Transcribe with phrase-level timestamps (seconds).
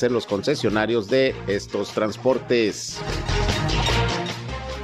[0.00, 2.96] ser los concesionarios de estos transportes.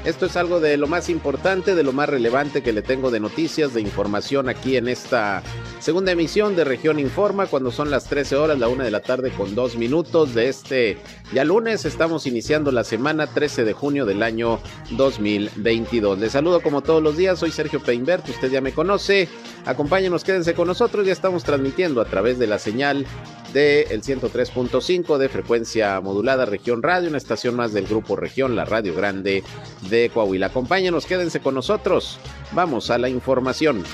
[0.05, 3.19] Esto es algo de lo más importante, de lo más relevante que le tengo de
[3.19, 5.43] noticias, de información aquí en esta
[5.87, 9.31] segunda emisión de Región Informa, cuando son las 13 horas, la una de la tarde
[9.31, 10.99] con dos minutos de este
[11.33, 11.85] ya lunes.
[11.85, 14.59] Estamos iniciando la semana 13 de junio del año
[14.91, 16.19] 2022.
[16.19, 19.29] Les saludo como todos los días, soy Sergio Peinbert, usted ya me conoce.
[19.65, 23.07] Acompáñenos, quédense con nosotros, ya estamos transmitiendo a través de la señal
[23.53, 28.93] del 103.5 de frecuencia modulada Región Radio, una estación más del Grupo Región, la Radio
[28.93, 29.45] Grande
[29.89, 30.47] de Coahuila.
[30.47, 32.19] Acompáñenos, quédense con nosotros.
[32.51, 33.85] Vamos a la información.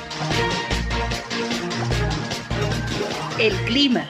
[3.42, 4.08] El clima.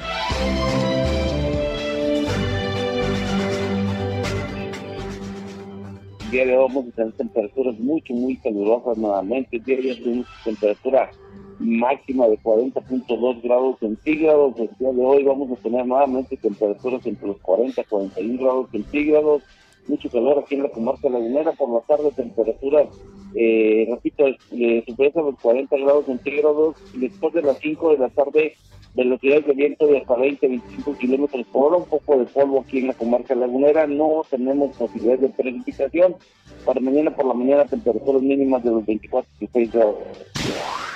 [6.25, 9.57] El día de hoy vamos a tener temperaturas mucho, muy calurosas nuevamente.
[9.57, 11.11] El día de hoy tenemos temperatura
[11.59, 14.55] máxima de 40.2 grados centígrados.
[14.59, 18.71] El día de hoy vamos a tener nuevamente temperaturas entre los 40 y 41 grados
[18.71, 19.43] centígrados.
[19.89, 21.53] Mucho calor aquí en la comarca lagunera.
[21.53, 22.89] Por la tarde, temperaturas,
[23.35, 26.77] eh, repito, eh, superiores los 40 grados centígrados.
[26.93, 28.57] Después de las 5 de la tarde,
[28.95, 32.79] velocidades de viento de hasta 20, 25 kilómetros por hora, un poco de polvo aquí
[32.79, 36.17] en la comarca lagunera, no tenemos posibilidades de precipitación.
[36.65, 39.97] Para mañana por la mañana temperaturas mínimas de los 24 y 26 grados.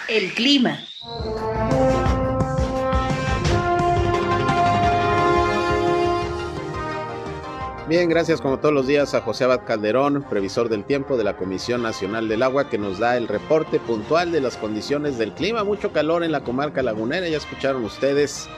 [0.09, 0.79] El clima.
[7.89, 11.37] Bien, gracias como todos los días a José Abad Calderón, previsor del tiempo de la
[11.37, 15.63] Comisión Nacional del Agua, que nos da el reporte puntual de las condiciones del clima.
[15.63, 18.49] Mucho calor en la comarca lagunera, ya escucharon ustedes.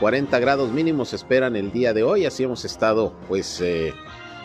[0.00, 3.92] 40 grados mínimos esperan el día de hoy, así hemos estado pues eh,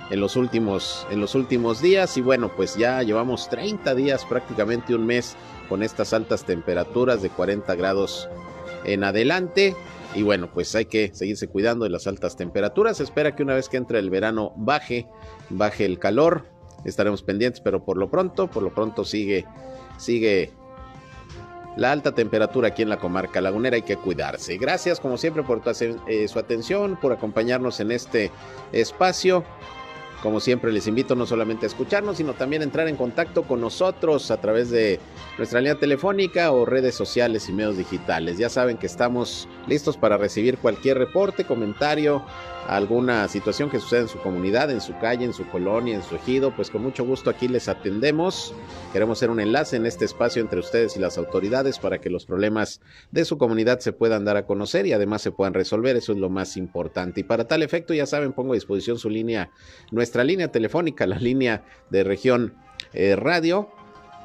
[0.09, 4.93] en los últimos en los últimos días y bueno, pues ya llevamos 30 días, prácticamente
[4.93, 5.37] un mes
[5.69, 8.27] con estas altas temperaturas de 40 grados
[8.83, 9.73] en adelante.
[10.13, 12.97] Y bueno, pues hay que seguirse cuidando de las altas temperaturas.
[12.97, 15.07] Se espera que una vez que entre el verano baje,
[15.49, 16.45] baje el calor.
[16.83, 19.45] Estaremos pendientes, pero por lo pronto, por lo pronto sigue,
[19.97, 20.51] sigue
[21.77, 23.75] la alta temperatura aquí en la comarca lagunera.
[23.75, 24.57] Hay que cuidarse.
[24.57, 25.61] Gracias como siempre por
[26.07, 28.31] eh, su atención, por acompañarnos en este
[28.73, 29.45] espacio.
[30.21, 33.59] Como siempre les invito no solamente a escucharnos, sino también a entrar en contacto con
[33.59, 34.99] nosotros a través de
[35.37, 38.37] nuestra línea telefónica o redes sociales y medios digitales.
[38.37, 42.23] Ya saben que estamos listos para recibir cualquier reporte, comentario,
[42.67, 46.15] alguna situación que suceda en su comunidad, en su calle, en su colonia, en su
[46.15, 48.53] ejido, pues con mucho gusto aquí les atendemos.
[48.93, 52.25] Queremos hacer un enlace en este espacio entre ustedes y las autoridades para que los
[52.25, 55.95] problemas de su comunidad se puedan dar a conocer y además se puedan resolver.
[55.95, 57.21] Eso es lo más importante.
[57.21, 59.51] Y para tal efecto, ya saben, pongo a disposición su línea,
[59.91, 62.55] nuestra línea telefónica, la línea de región
[62.93, 63.69] eh, radio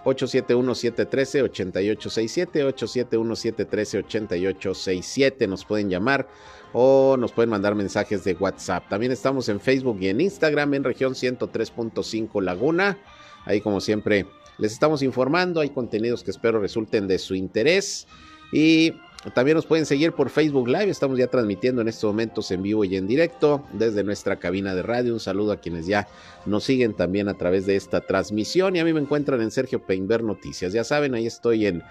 [0.07, 5.49] 871-713-8867, 871-713-8867.
[5.49, 6.29] Nos pueden llamar
[6.79, 8.87] o nos pueden mandar mensajes de WhatsApp.
[8.91, 12.99] También estamos en Facebook y en Instagram en región 103.5 Laguna.
[13.47, 14.27] Ahí como siempre
[14.59, 18.07] les estamos informando, hay contenidos que espero resulten de su interés
[18.53, 18.93] y
[19.33, 22.85] también nos pueden seguir por Facebook Live, estamos ya transmitiendo en estos momentos en vivo
[22.85, 25.15] y en directo desde nuestra cabina de radio.
[25.15, 26.07] Un saludo a quienes ya
[26.45, 29.81] nos siguen también a través de esta transmisión y a mí me encuentran en Sergio
[29.87, 30.75] Peinber Noticias.
[30.75, 31.83] Ya saben, ahí estoy en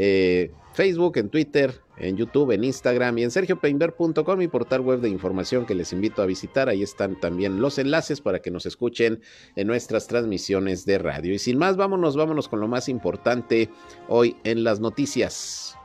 [0.00, 5.08] eh, Facebook, en Twitter, en YouTube, en Instagram y en sergiopeinber.com, mi portal web de
[5.08, 6.68] información que les invito a visitar.
[6.68, 9.20] Ahí están también los enlaces para que nos escuchen
[9.56, 11.34] en nuestras transmisiones de radio.
[11.34, 13.70] Y sin más, vámonos, vámonos con lo más importante
[14.06, 15.76] hoy en las noticias.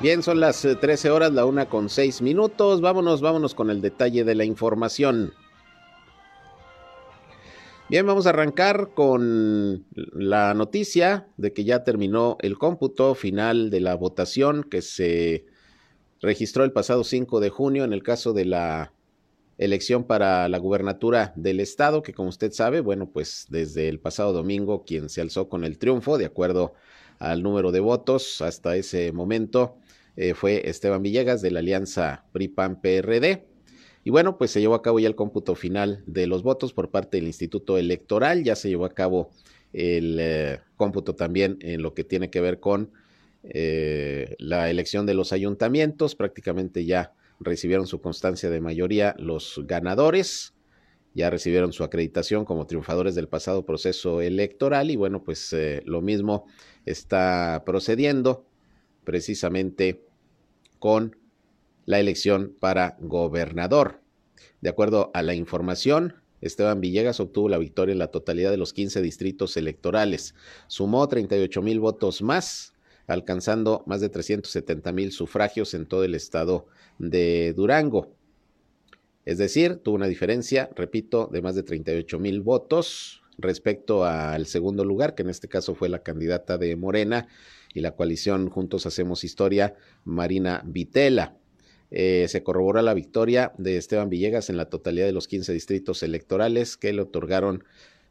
[0.00, 2.80] Bien, son las 13 eh, horas, la una con 6 minutos.
[2.80, 5.34] Vámonos, vámonos con el detalle de la información.
[7.90, 13.80] Bien, vamos a arrancar con la noticia de que ya terminó el cómputo final de
[13.80, 15.44] la votación que se
[16.22, 18.94] registró el pasado 5 de junio en el caso de la
[19.58, 24.32] elección para la gubernatura del estado, que como usted sabe, bueno, pues desde el pasado
[24.32, 26.72] domingo quien se alzó con el triunfo, de acuerdo
[27.18, 29.76] al número de votos hasta ese momento,
[30.16, 33.46] eh, fue Esteban Villegas de la alianza PRI-PAN-PRD.
[34.02, 36.90] Y bueno, pues se llevó a cabo ya el cómputo final de los votos por
[36.90, 39.30] parte del Instituto Electoral, ya se llevó a cabo
[39.72, 42.92] el eh, cómputo también en lo que tiene que ver con
[43.42, 50.54] eh, la elección de los ayuntamientos, prácticamente ya recibieron su constancia de mayoría los ganadores,
[51.14, 54.90] ya recibieron su acreditación como triunfadores del pasado proceso electoral.
[54.90, 55.54] Y bueno, pues
[55.84, 56.46] lo mismo
[56.84, 58.49] está procediendo
[59.04, 60.04] precisamente
[60.78, 61.16] con
[61.86, 64.00] la elección para gobernador.
[64.60, 68.72] De acuerdo a la información Esteban Villegas obtuvo la victoria en la totalidad de los
[68.72, 70.34] 15 distritos electorales.
[70.68, 72.74] Sumó 38 mil votos más,
[73.06, 76.66] alcanzando más de 370 mil sufragios en todo el estado
[76.98, 78.14] de Durango.
[79.26, 84.84] Es decir, tuvo una diferencia, repito, de más de 38 mil votos respecto al segundo
[84.84, 87.28] lugar, que en este caso fue la candidata de Morena
[87.74, 89.74] y la coalición Juntos Hacemos Historia,
[90.04, 91.36] Marina Vitela.
[91.90, 96.02] Eh, se corroboró la victoria de Esteban Villegas en la totalidad de los 15 distritos
[96.02, 97.64] electorales que le otorgaron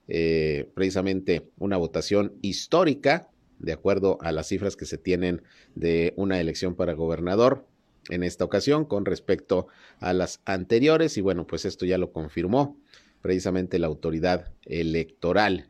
[0.08, 3.30] eh, precisamente una votación histórica,
[3.60, 5.44] de acuerdo a las cifras que se tienen
[5.76, 7.66] de una elección para gobernador
[8.10, 9.68] en esta ocasión con respecto
[10.00, 12.78] a las anteriores y bueno, pues esto ya lo confirmó
[13.22, 15.70] precisamente la autoridad electoral.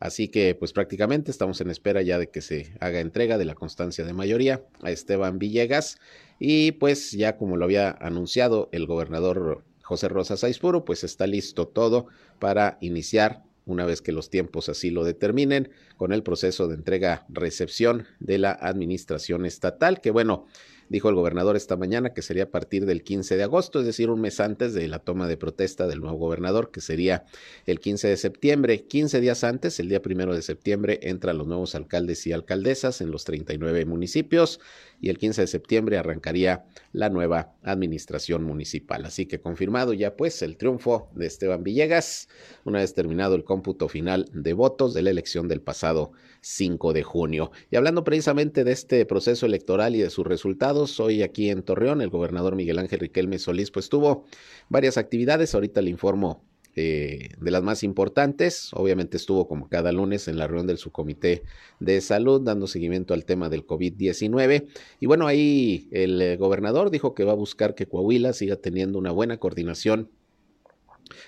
[0.00, 3.54] Así que pues prácticamente estamos en espera ya de que se haga entrega de la
[3.54, 5.98] constancia de mayoría a Esteban Villegas.
[6.38, 11.66] Y pues ya como lo había anunciado el gobernador José Rosa Saizpuro, pues está listo
[11.66, 12.06] todo
[12.38, 18.06] para iniciar una vez que los tiempos así lo determinen, con el proceso de entrega-recepción
[18.18, 20.46] de la administración estatal, que bueno,
[20.88, 24.10] dijo el gobernador esta mañana que sería a partir del 15 de agosto, es decir,
[24.10, 27.24] un mes antes de la toma de protesta del nuevo gobernador, que sería
[27.66, 28.84] el 15 de septiembre.
[28.84, 33.10] 15 días antes, el día primero de septiembre, entran los nuevos alcaldes y alcaldesas en
[33.10, 34.60] los 39 municipios
[35.00, 39.04] y el 15 de septiembre arrancaría la nueva administración municipal.
[39.04, 42.28] Así que confirmado ya pues el triunfo de Esteban Villegas,
[42.64, 46.12] una vez terminado el cómputo final de votos de la elección del pasado
[46.48, 47.50] 5 de junio.
[47.70, 52.00] Y hablando precisamente de este proceso electoral y de sus resultados, hoy aquí en Torreón
[52.00, 54.24] el gobernador Miguel Ángel Riquelme Solís pues tuvo
[54.70, 56.42] varias actividades, ahorita le informo
[56.74, 58.70] eh, de las más importantes.
[58.72, 61.42] Obviamente estuvo como cada lunes en la reunión del subcomité
[61.80, 64.68] de salud dando seguimiento al tema del COVID-19.
[65.00, 69.10] Y bueno, ahí el gobernador dijo que va a buscar que Coahuila siga teniendo una
[69.10, 70.10] buena coordinación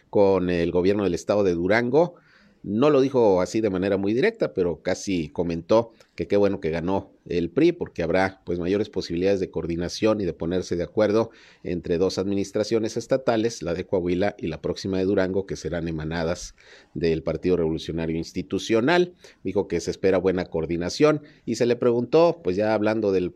[0.09, 2.15] con el gobierno del estado de Durango
[2.63, 6.71] no lo dijo así de manera muy directa, pero casi comentó que qué bueno que
[6.71, 11.31] ganó el PRI porque habrá pues mayores posibilidades de coordinación y de ponerse de acuerdo
[11.63, 16.55] entre dos administraciones estatales, la de Coahuila y la próxima de Durango, que serán emanadas
[16.95, 19.15] del Partido Revolucionario Institucional.
[19.43, 23.35] Dijo que se espera buena coordinación y se le preguntó, pues ya hablando del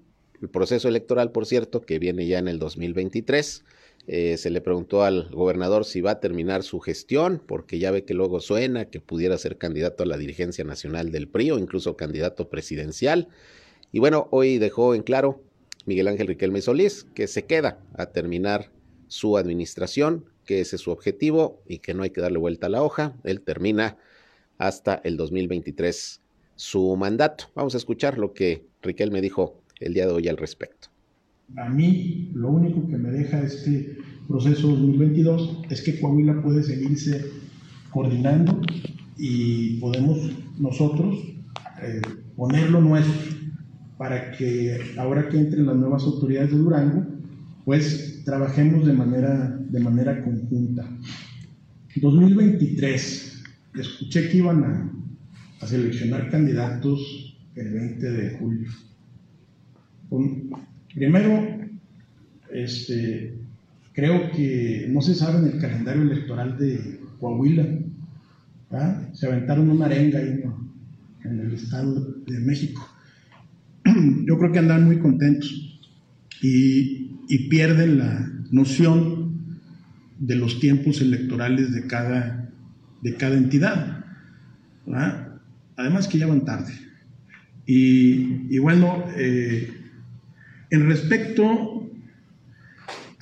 [0.52, 3.64] proceso electoral, por cierto, que viene ya en el 2023,
[4.06, 8.04] eh, se le preguntó al gobernador si va a terminar su gestión, porque ya ve
[8.04, 11.96] que luego suena que pudiera ser candidato a la dirigencia nacional del PRI o incluso
[11.96, 13.28] candidato presidencial.
[13.92, 15.40] Y bueno, hoy dejó en claro
[15.86, 18.70] Miguel Ángel Riquelme Solís que se queda a terminar
[19.08, 22.70] su administración, que ese es su objetivo y que no hay que darle vuelta a
[22.70, 23.16] la hoja.
[23.24, 23.96] Él termina
[24.58, 26.20] hasta el 2023
[26.56, 27.46] su mandato.
[27.54, 30.93] Vamos a escuchar lo que Riquelme dijo el día de hoy al respecto.
[31.56, 37.24] A mí lo único que me deja este proceso 2022 es que Coahuila puede seguirse
[37.90, 38.60] coordinando
[39.16, 40.18] y podemos
[40.58, 41.16] nosotros
[41.82, 42.02] eh,
[42.36, 43.34] poner lo nuestro
[43.96, 47.06] para que ahora que entren las nuevas autoridades de Durango,
[47.64, 50.84] pues trabajemos de manera, de manera conjunta.
[51.96, 53.42] 2023,
[53.78, 54.92] escuché que iban a,
[55.60, 58.68] a seleccionar candidatos el 20 de julio.
[60.94, 61.48] Primero,
[62.52, 63.34] este,
[63.92, 67.66] creo que no se sabe en el calendario electoral de Coahuila.
[69.12, 70.42] Se aventaron una arenga ahí
[71.24, 72.88] en el Estado de México.
[74.26, 75.80] Yo creo que andan muy contentos
[76.40, 77.02] y,
[77.48, 79.58] pierden la noción
[80.18, 82.50] de los tiempos electorales de cada,
[83.02, 84.04] de cada entidad.
[85.76, 86.72] Además que ya van tarde.
[87.66, 89.83] Y, bueno, eh,
[90.74, 91.88] en respecto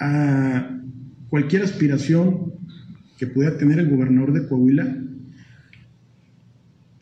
[0.01, 0.81] a
[1.29, 2.55] cualquier aspiración
[3.19, 4.97] que pueda tener el gobernador de Coahuila,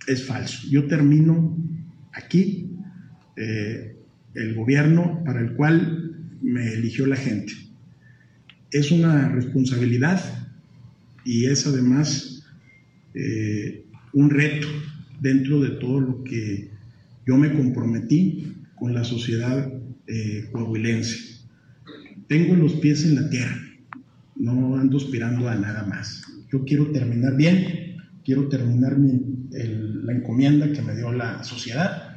[0.09, 0.67] es falso.
[0.69, 1.57] Yo termino
[2.13, 2.69] aquí
[3.37, 3.97] eh,
[4.35, 7.53] el gobierno para el cual me eligió la gente.
[8.73, 10.21] Es una responsabilidad
[11.25, 12.45] y es además
[13.15, 14.67] eh, un reto
[15.21, 16.71] dentro de todo lo que
[17.25, 19.80] yo me comprometí con la sociedad
[20.11, 20.51] eh.
[22.27, 23.57] Tengo los pies en la tierra,
[24.37, 26.23] no ando aspirando a nada más.
[26.53, 32.17] Yo quiero terminar bien, quiero terminar la encomienda que me dio la sociedad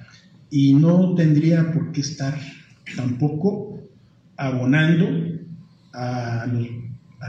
[0.50, 2.40] y no tendría por qué estar
[2.96, 3.90] tampoco
[4.38, 5.08] abonando
[5.94, 6.48] a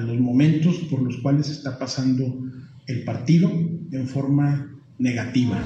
[0.01, 2.45] los momentos por los cuales está pasando
[2.87, 3.51] el partido
[3.93, 5.63] en forma negativa.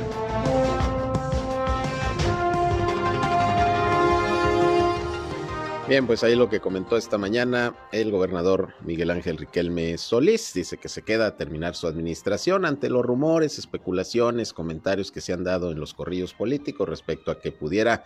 [5.89, 10.53] Bien, pues ahí lo que comentó esta mañana el gobernador Miguel Ángel Riquelme Solís.
[10.53, 15.33] Dice que se queda a terminar su administración ante los rumores, especulaciones, comentarios que se
[15.33, 18.05] han dado en los corrillos políticos respecto a que pudiera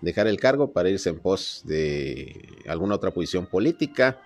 [0.00, 4.22] dejar el cargo para irse en pos de alguna otra posición política.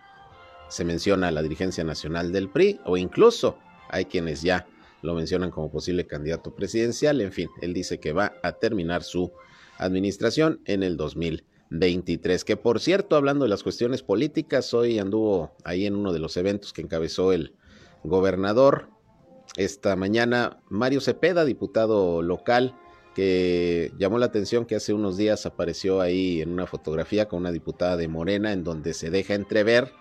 [0.69, 4.69] Se menciona la dirigencia nacional del PRI o incluso hay quienes ya
[5.03, 7.21] lo mencionan como posible candidato presidencial.
[7.21, 9.33] En fin, él dice que va a terminar su
[9.79, 11.52] administración en el 2020.
[11.73, 12.45] 23.
[12.45, 16.37] Que por cierto, hablando de las cuestiones políticas, hoy anduvo ahí en uno de los
[16.37, 17.55] eventos que encabezó el
[18.05, 18.89] gobernador.
[19.57, 22.75] Esta mañana, Mario Cepeda, diputado local,
[23.15, 27.53] que llamó la atención que hace unos días apareció ahí en una fotografía con una
[27.53, 29.93] diputada de Morena, en donde se deja entrever,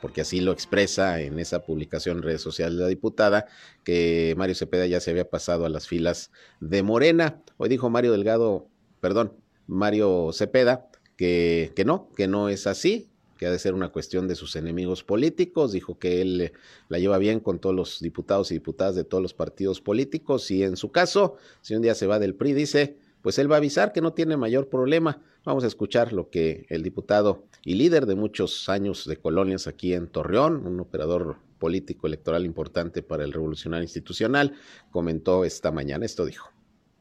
[0.00, 3.46] porque así lo expresa en esa publicación en redes sociales de la diputada,
[3.82, 6.30] que Mario Cepeda ya se había pasado a las filas
[6.60, 7.42] de Morena.
[7.56, 8.68] Hoy dijo Mario Delgado,
[9.00, 9.32] perdón,
[9.66, 14.28] Mario Cepeda, que, que no, que no es así, que ha de ser una cuestión
[14.28, 15.72] de sus enemigos políticos.
[15.72, 16.52] Dijo que él
[16.88, 20.62] la lleva bien con todos los diputados y diputadas de todos los partidos políticos y
[20.62, 23.58] en su caso, si un día se va del PRI, dice, pues él va a
[23.58, 25.22] avisar que no tiene mayor problema.
[25.44, 29.94] Vamos a escuchar lo que el diputado y líder de muchos años de colonias aquí
[29.94, 34.54] en Torreón, un operador político electoral importante para el revolucionario institucional,
[34.90, 36.04] comentó esta mañana.
[36.04, 36.53] Esto dijo.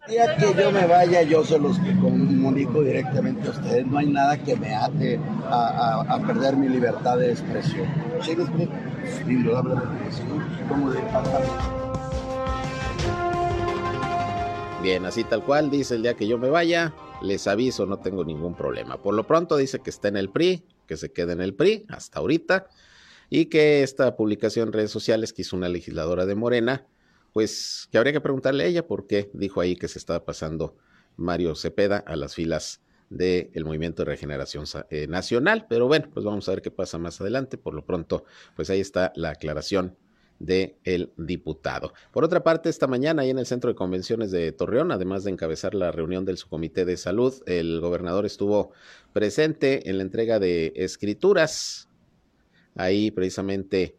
[0.07, 3.87] Día que yo me vaya, yo se los comunico directamente a ustedes.
[3.87, 7.87] No hay nada que me ate a, perder mi libertad de expresión.
[8.21, 8.35] ¿Sí
[14.81, 18.25] Bien, así tal cual, dice el día que yo me vaya, les aviso, no tengo
[18.25, 19.01] ningún problema.
[19.01, 21.85] Por lo pronto dice que está en el PRI, que se quede en el PRI
[21.87, 22.67] hasta ahorita,
[23.29, 26.87] y que esta publicación en redes sociales que hizo una legisladora de Morena,
[27.33, 30.77] pues que habría que preguntarle a ella por qué dijo ahí que se estaba pasando
[31.17, 35.65] Mario Cepeda a las filas del Movimiento de Regeneración eh, Nacional.
[35.69, 37.57] Pero bueno, pues vamos a ver qué pasa más adelante.
[37.57, 38.25] Por lo pronto,
[38.55, 39.97] pues ahí está la aclaración
[40.39, 41.93] del el diputado.
[42.11, 45.31] Por otra parte, esta mañana ahí en el Centro de Convenciones de Torreón, además de
[45.31, 48.71] encabezar la reunión del Subcomité de Salud, el gobernador estuvo
[49.13, 51.87] presente en la entrega de escrituras.
[52.75, 53.95] Ahí precisamente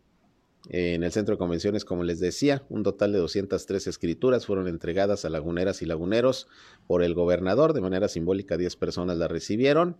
[0.68, 5.24] en el centro de convenciones, como les decía, un total de 203 escrituras fueron entregadas
[5.24, 6.48] a laguneras y laguneros
[6.86, 7.74] por el gobernador.
[7.74, 9.98] De manera simbólica, 10 personas la recibieron.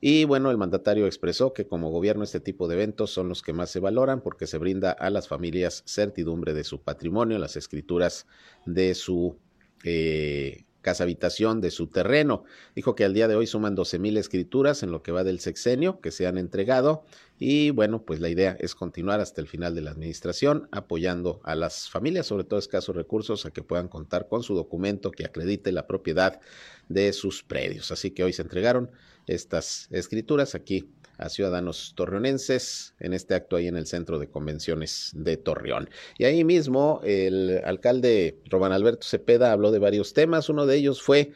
[0.00, 3.54] Y bueno, el mandatario expresó que como gobierno este tipo de eventos son los que
[3.54, 8.26] más se valoran porque se brinda a las familias certidumbre de su patrimonio, las escrituras
[8.66, 9.38] de su
[9.82, 12.44] eh, casa habitación de su terreno.
[12.76, 15.40] Dijo que al día de hoy suman 12 mil escrituras en lo que va del
[15.40, 17.04] sexenio que se han entregado
[17.38, 21.56] y bueno, pues la idea es continuar hasta el final de la administración apoyando a
[21.56, 25.72] las familias, sobre todo escasos recursos, a que puedan contar con su documento que acredite
[25.72, 26.40] la propiedad
[26.88, 27.90] de sus predios.
[27.90, 28.90] Así que hoy se entregaron
[29.26, 30.88] estas escrituras aquí
[31.18, 35.90] a ciudadanos torreonenses en este acto ahí en el centro de convenciones de Torreón.
[36.18, 40.48] Y ahí mismo el alcalde Román Alberto Cepeda habló de varios temas.
[40.48, 41.32] Uno de ellos fue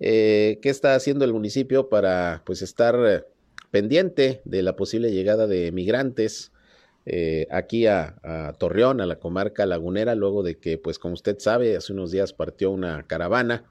[0.00, 3.26] eh, qué está haciendo el municipio para pues estar
[3.72, 6.52] pendiente de la posible llegada de migrantes
[7.06, 8.14] eh, aquí a,
[8.58, 12.34] Torreón, a la comarca lagunera, luego de que, pues como usted sabe, hace unos días
[12.34, 13.64] partió una caravana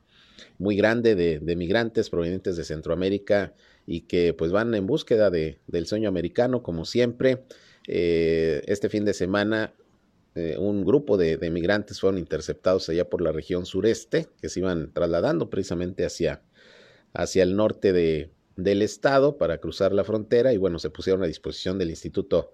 [0.57, 3.53] muy grande de, migrantes provenientes de Centroamérica
[3.85, 7.43] y que pues van en búsqueda de, del sueño americano, como siempre.
[7.87, 9.73] Eh, este fin de semana
[10.33, 14.61] eh, un grupo de, de, migrantes fueron interceptados allá por la región sureste, que se
[14.61, 16.41] iban trasladando precisamente hacia,
[17.13, 21.27] hacia el norte de, del estado para cruzar la frontera y bueno, se pusieron a
[21.27, 22.51] disposición del Instituto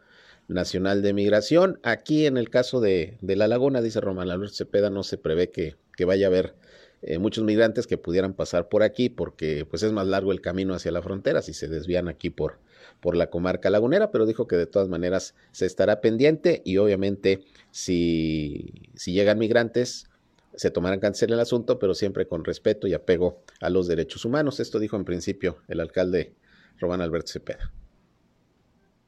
[0.48, 1.80] Nacional de Migración.
[1.84, 5.50] Aquí en el caso de, de La Laguna, dice Román Alberto Cepeda, no se prevé
[5.52, 6.56] que, que vaya a haber
[7.02, 10.74] eh, muchos migrantes que pudieran pasar por aquí porque pues es más largo el camino
[10.74, 12.58] hacia la frontera si se desvían aquí por,
[13.02, 17.46] por la comarca lagunera, pero dijo que de todas maneras se estará pendiente y obviamente
[17.70, 20.10] si, si llegan migrantes
[20.58, 24.60] se tomarán cáncer el asunto, pero siempre con respeto y apego a los derechos humanos.
[24.60, 26.36] Esto dijo en principio el alcalde
[26.80, 27.72] Román Alberto Cepeda.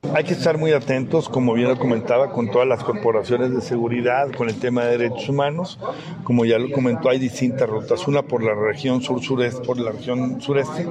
[0.01, 4.31] Hay que estar muy atentos, como bien lo comentaba, con todas las corporaciones de seguridad,
[4.31, 5.77] con el tema de derechos humanos.
[6.23, 8.07] Como ya lo comentó, hay distintas rutas.
[8.07, 10.87] Una por la región sur-sureste, por la región sureste,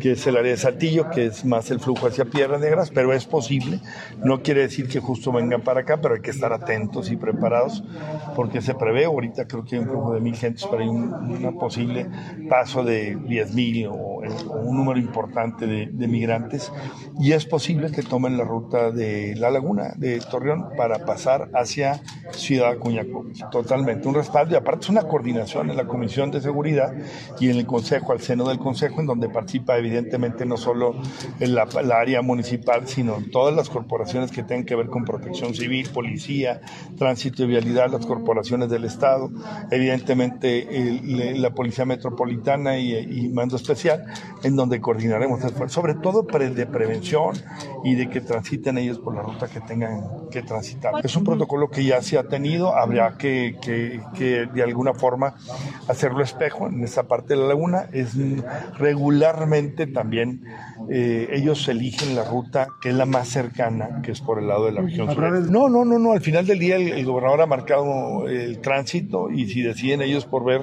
[0.00, 3.14] que es el área de Saltillo, que es más el flujo hacia Piedras Negras, pero
[3.14, 3.80] es posible.
[4.22, 7.82] No quiere decir que justo vengan para acá, pero hay que estar atentos y preparados,
[8.36, 11.58] porque se prevé, ahorita creo que hay un flujo de mil gentes, pero hay un
[11.58, 12.06] posible
[12.50, 14.22] paso de diez mil o
[14.62, 16.72] un número importante de, de, migrantes
[17.20, 22.02] y es posible que tomen la ruta de la laguna de Torreón para pasar hacia
[22.32, 23.26] Ciudad Acuñaco.
[23.50, 26.92] Totalmente, un respaldo y aparte es una coordinación en la Comisión de Seguridad
[27.40, 30.96] y en el Consejo, al seno del Consejo, en donde participa evidentemente no solo
[31.40, 35.54] en la, la área municipal, sino todas las corporaciones que tengan que ver con protección
[35.54, 36.60] civil, policía,
[36.98, 39.30] tránsito y vialidad, las corporaciones del Estado,
[39.70, 41.00] evidentemente
[41.36, 44.04] la Policía Metropolitana y, y, Mando Especial,
[44.42, 47.34] en donde coordinaremos esfuerzos, sobre todo de prevención
[47.84, 50.94] y de que transiten ellos por la ruta que tengan que transitar.
[51.04, 55.34] Es un protocolo que ya se ha tenido, habría que, que, que de alguna forma
[55.86, 57.88] hacerlo espejo en esta parte de la laguna.
[57.92, 58.16] Es
[58.78, 60.44] regularmente también
[60.90, 64.64] eh, ellos eligen la ruta que es la más cercana, que es por el lado
[64.66, 65.50] de la región sur.
[65.50, 66.12] No, no, no, no.
[66.12, 70.24] Al final del día el, el, gobernador ha marcado el tránsito y si deciden ellos
[70.24, 70.62] por ver,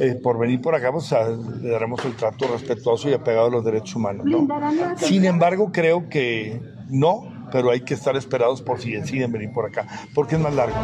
[0.00, 3.50] eh, por venir por acá, pues a, le daremos el trato respetuoso y apegado a
[3.50, 4.26] los derechos humanos.
[4.26, 4.48] ¿no?
[4.96, 9.66] Sin embargo, creo que no, pero hay que estar esperados por si deciden venir por
[9.66, 10.76] acá, porque es más largo.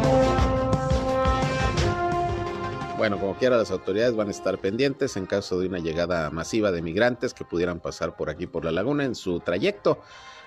[2.97, 6.71] Bueno, como quiera, las autoridades van a estar pendientes en caso de una llegada masiva
[6.71, 9.99] de migrantes que pudieran pasar por aquí, por la laguna, en su trayecto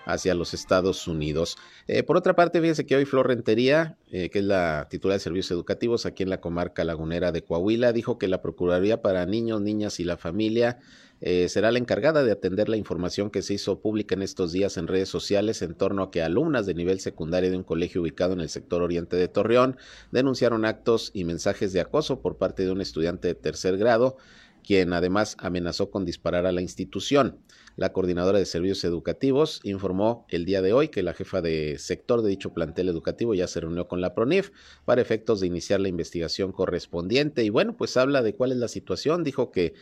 [0.07, 1.57] hacia los Estados Unidos.
[1.89, 5.21] Eh, por otra parte, fíjense que hoy Flor Rentería, eh, que es la titular de
[5.21, 9.61] servicios educativos aquí en la comarca lagunera de Coahuila, dijo que la Procuraduría para Niños,
[9.61, 10.79] Niñas y la Familia
[11.27, 14.77] eh, será la encargada de atender la información que se hizo pública en estos días
[14.77, 18.35] en redes sociales en torno a que alumnas de nivel secundario de un colegio ubicado
[18.35, 19.79] en el sector oriente de Torreón
[20.13, 24.19] denunciaron actos y mensajes de acoso por parte de un estudiante de tercer grado,
[24.63, 27.39] quien además amenazó con disparar a la institución.
[27.77, 32.21] La coordinadora de servicios educativos informó el día de hoy que la jefa de sector
[32.21, 34.51] de dicho plantel educativo ya se reunió con la PRONIF
[34.85, 37.45] para efectos de iniciar la investigación correspondiente.
[37.45, 39.25] Y bueno, pues habla de cuál es la situación.
[39.25, 39.75] Dijo que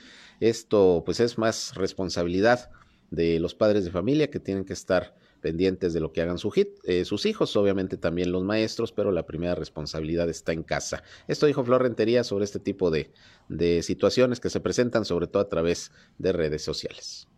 [0.49, 2.70] esto pues es más responsabilidad
[3.11, 6.37] de los padres de familia que tienen que estar pendientes de lo que hagan
[6.84, 11.02] eh, sus hijos, obviamente también los maestros, pero la primera responsabilidad está en casa.
[11.28, 13.12] Esto dijo Flor Rentería sobre este tipo de,
[13.49, 17.28] de situaciones que se presentan sobre todo a través de redes sociales.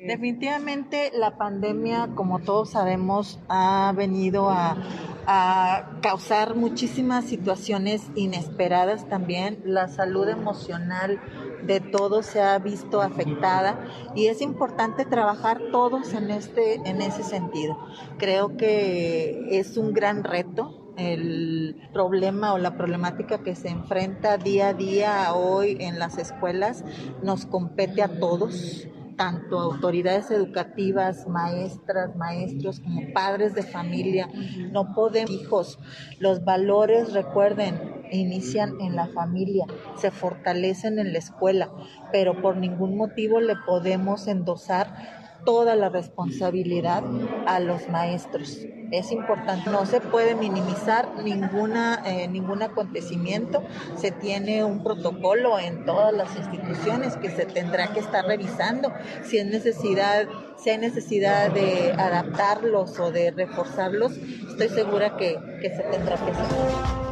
[0.00, 4.76] Definitivamente la pandemia, como todos sabemos, ha venido a,
[5.26, 9.60] a, causar muchísimas situaciones inesperadas también.
[9.64, 11.20] La salud emocional
[11.64, 13.84] de todos se ha visto afectada
[14.14, 17.76] y es importante trabajar todos en, este, en ese sentido.
[18.18, 24.68] Creo que es un gran reto el problema o la problemática que se enfrenta día
[24.68, 26.84] a día hoy en las escuelas
[27.22, 34.28] nos compete a todos tanto autoridades educativas, maestras, maestros, como padres de familia,
[34.70, 35.78] no podemos, hijos,
[36.20, 41.68] los valores, recuerden, inician en la familia, se fortalecen en la escuela,
[42.12, 45.17] pero por ningún motivo le podemos endosar
[45.48, 47.02] toda la responsabilidad
[47.46, 48.58] a los maestros.
[48.90, 53.62] Es importante, no se puede minimizar ninguna, eh, ningún acontecimiento,
[53.96, 58.92] se tiene un protocolo en todas las instituciones que se tendrá que estar revisando
[59.24, 65.74] si es necesidad, si hay necesidad de adaptarlos o de reforzarlos, estoy segura que, que
[65.74, 67.07] se tendrá que hacer.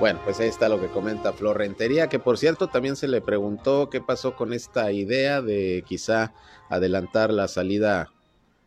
[0.00, 3.20] Bueno, pues ahí está lo que comenta Flor Rentería, que por cierto también se le
[3.20, 6.32] preguntó qué pasó con esta idea de quizá
[6.70, 8.10] adelantar la salida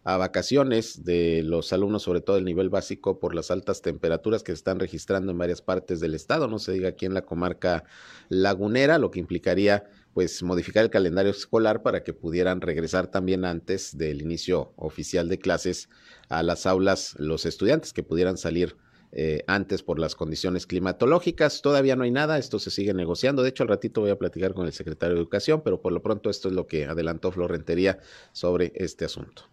[0.03, 4.51] a vacaciones de los alumnos, sobre todo del nivel básico, por las altas temperaturas que
[4.51, 7.83] se están registrando en varias partes del estado, no se diga aquí en la comarca
[8.29, 13.97] lagunera, lo que implicaría pues modificar el calendario escolar para que pudieran regresar también antes
[13.97, 15.89] del inicio oficial de clases
[16.29, 18.77] a las aulas los estudiantes que pudieran salir
[19.15, 21.61] eh, antes por las condiciones climatológicas.
[21.61, 23.43] Todavía no hay nada, esto se sigue negociando.
[23.43, 26.01] De hecho, al ratito voy a platicar con el secretario de Educación, pero por lo
[26.01, 27.99] pronto esto es lo que adelantó Florentería
[28.31, 29.52] sobre este asunto.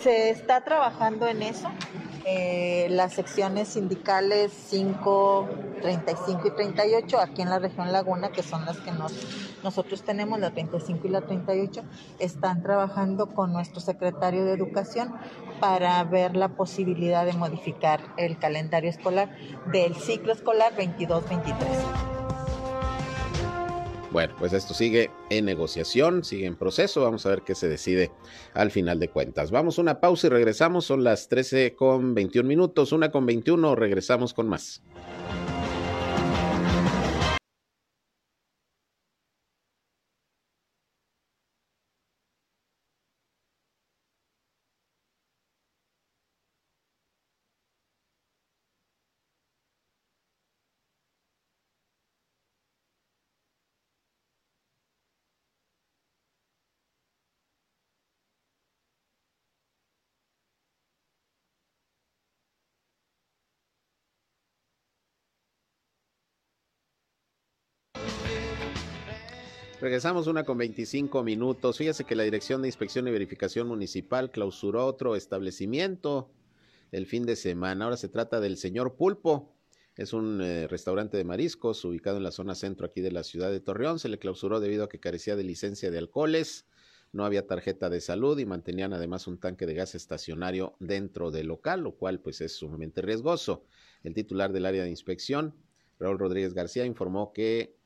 [0.00, 1.70] Se está trabajando en eso.
[2.26, 5.48] Eh, las secciones sindicales 5,
[5.82, 9.12] 35 y 38, aquí en la región Laguna, que son las que nos,
[9.62, 11.82] nosotros tenemos, la 35 y la 38,
[12.18, 15.14] están trabajando con nuestro secretario de Educación
[15.60, 22.13] para ver la posibilidad de modificar el calendario escolar del ciclo escolar 22-23.
[24.14, 27.02] Bueno, pues esto sigue en negociación, sigue en proceso.
[27.02, 28.12] Vamos a ver qué se decide
[28.52, 29.50] al final de cuentas.
[29.50, 30.84] Vamos a una pausa y regresamos.
[30.84, 33.74] Son las 13 con 21 minutos, una con 21.
[33.74, 34.84] Regresamos con más.
[69.80, 71.78] Regresamos una con 25 minutos.
[71.78, 76.30] Fíjese que la Dirección de Inspección y Verificación Municipal clausuró otro establecimiento
[76.92, 77.84] el fin de semana.
[77.84, 79.52] Ahora se trata del señor Pulpo.
[79.96, 83.50] Es un eh, restaurante de mariscos ubicado en la zona centro aquí de la ciudad
[83.50, 83.98] de Torreón.
[83.98, 86.66] Se le clausuró debido a que carecía de licencia de alcoholes,
[87.12, 91.46] no había tarjeta de salud y mantenían además un tanque de gas estacionario dentro del
[91.46, 93.64] local, lo cual pues es sumamente riesgoso.
[94.02, 95.54] El titular del área de inspección,
[96.00, 97.76] Raúl Rodríguez García, informó que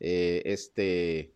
[0.00, 1.32] eh, este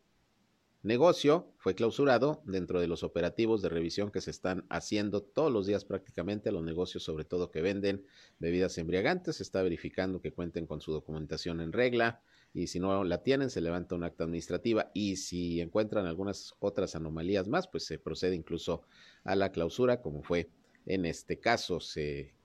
[0.86, 5.66] negocio fue clausurado dentro de los operativos de revisión que se están haciendo todos los
[5.66, 8.04] días prácticamente a los negocios, sobre todo que venden
[8.38, 9.36] bebidas embriagantes.
[9.36, 12.22] Se está verificando que cuenten con su documentación en regla
[12.54, 16.94] y si no la tienen se levanta un acta administrativa y si encuentran algunas otras
[16.94, 18.82] anomalías más, pues se procede incluso
[19.24, 20.48] a la clausura como fue
[20.86, 21.80] en este caso.
[21.80, 22.35] Se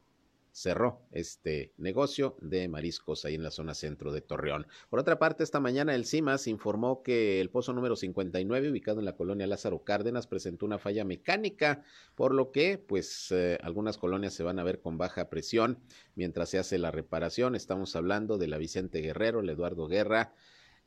[0.51, 4.67] cerró este negocio de mariscos ahí en la zona centro de Torreón.
[4.89, 9.05] Por otra parte, esta mañana el CIMAS informó que el pozo número 59, ubicado en
[9.05, 11.83] la colonia Lázaro Cárdenas, presentó una falla mecánica,
[12.15, 15.79] por lo que pues eh, algunas colonias se van a ver con baja presión
[16.15, 17.55] mientras se hace la reparación.
[17.55, 20.33] Estamos hablando de la Vicente Guerrero, el Eduardo Guerra,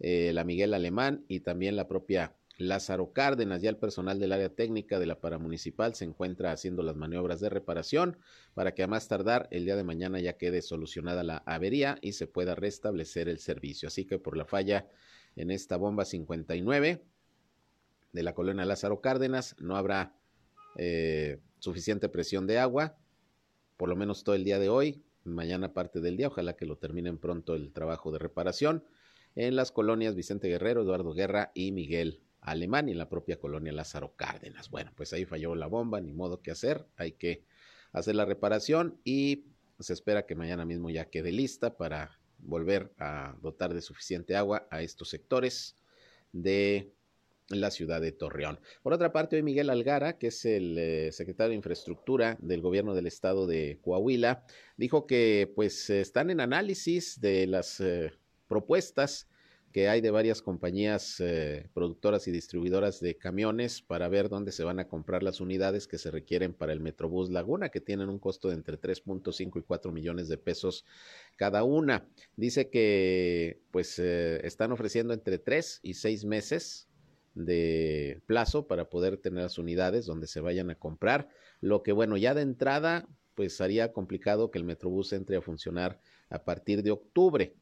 [0.01, 3.63] eh, la Miguel Alemán y también la propia Lázaro Cárdenas.
[3.63, 7.49] Ya el personal del área técnica de la paramunicipal se encuentra haciendo las maniobras de
[7.49, 8.19] reparación
[8.55, 12.13] para que a más tardar el día de mañana ya quede solucionada la avería y
[12.13, 13.89] se pueda restablecer el servicio.
[13.89, 14.89] Así que por la falla
[15.37, 17.05] en esta bomba 59
[18.13, 20.15] de la colonia Lázaro Cárdenas no habrá
[20.77, 22.97] eh, suficiente presión de agua,
[23.77, 26.77] por lo menos todo el día de hoy, mañana parte del día, ojalá que lo
[26.77, 28.85] terminen pronto el trabajo de reparación
[29.35, 34.15] en las colonias Vicente Guerrero, Eduardo Guerra y Miguel Alemania, en la propia colonia Lázaro
[34.17, 34.71] Cárdenas.
[34.71, 37.43] Bueno, pues ahí falló la bomba, ni modo que hacer, hay que
[37.93, 39.47] hacer la reparación y
[39.81, 44.67] se espera que mañana mismo ya quede lista para volver a dotar de suficiente agua
[44.71, 45.77] a estos sectores
[46.33, 46.93] de
[47.49, 48.59] la ciudad de Torreón.
[48.83, 52.95] Por otra parte, hoy Miguel Algara, que es el eh, secretario de Infraestructura del gobierno
[52.95, 54.45] del estado de Coahuila,
[54.77, 58.13] dijo que pues están en análisis de las eh,
[58.49, 59.29] propuestas
[59.75, 64.63] que hay de varias compañías eh, productoras y distribuidoras de camiones para ver dónde se
[64.63, 68.21] van a comprar las unidades que se requieren para el Metrobús Laguna, que tienen un
[68.21, 70.85] costo de entre 3.5 y 4 millones de pesos
[71.35, 72.07] cada una.
[72.37, 76.89] Dice que pues eh, están ofreciendo entre 3 y 6 meses
[77.35, 81.27] de plazo para poder tener las unidades donde se vayan a comprar,
[81.61, 85.99] lo que bueno, ya de entrada pues haría complicado que el Metrobús entre a funcionar
[86.31, 87.57] a partir de octubre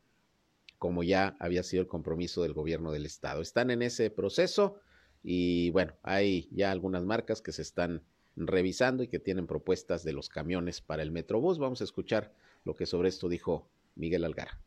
[0.83, 3.40] como ya había sido el compromiso del gobierno del estado.
[3.40, 4.81] Están en ese proceso
[5.23, 8.03] y bueno, hay ya algunas marcas que se están
[8.35, 11.61] revisando y que tienen propuestas de los camiones para el Metrobús.
[11.61, 12.33] Vamos a escuchar
[12.64, 14.59] lo que sobre esto dijo Miguel Algara.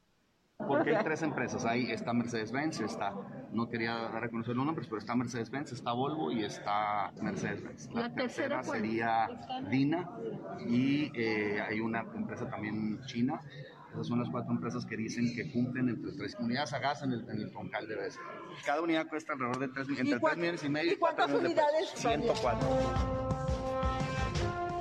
[0.58, 3.13] Porque hay tres empresas, ahí está Mercedes-Benz, está,
[3.51, 7.91] no quería reconocer los nombres, pero está Mercedes-Benz, está Volvo y está Mercedes-Benz.
[7.93, 9.28] La, tercera, sería
[9.69, 10.10] Dina
[10.65, 13.41] y eh, hay una empresa también china
[13.95, 17.13] esas son las cuatro empresas que dicen que cumplen entre tres unidades a gas en
[17.13, 18.19] el, en el Concal de veces.
[18.65, 21.91] Cada unidad cuesta alrededor de tres, entre 3 millones y medio y cuántas unidades?
[21.95, 22.67] 104.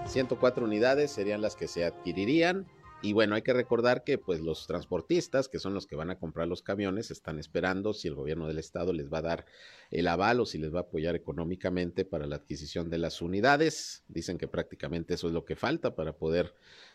[0.06, 2.66] 104 unidades serían las que se adquirirían.
[3.02, 6.18] Y bueno, hay que recordar que pues los transportistas, que son los que van a
[6.18, 9.46] comprar los camiones, están esperando si el gobierno del estado les va a dar
[9.90, 14.02] el aval o si les va a apoyar económicamente para la adquisición de las unidades.
[14.08, 16.54] Dicen que prácticamente eso es lo que falta para poder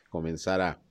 [0.10, 0.82] comenzar a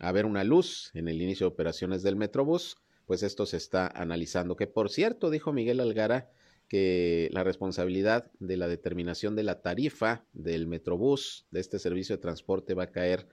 [0.00, 2.76] a ver una luz en el inicio de operaciones del Metrobús,
[3.06, 4.56] pues esto se está analizando.
[4.56, 6.30] Que por cierto, dijo Miguel Algara,
[6.68, 12.22] que la responsabilidad de la determinación de la tarifa del Metrobús, de este servicio de
[12.22, 13.28] transporte, va a caer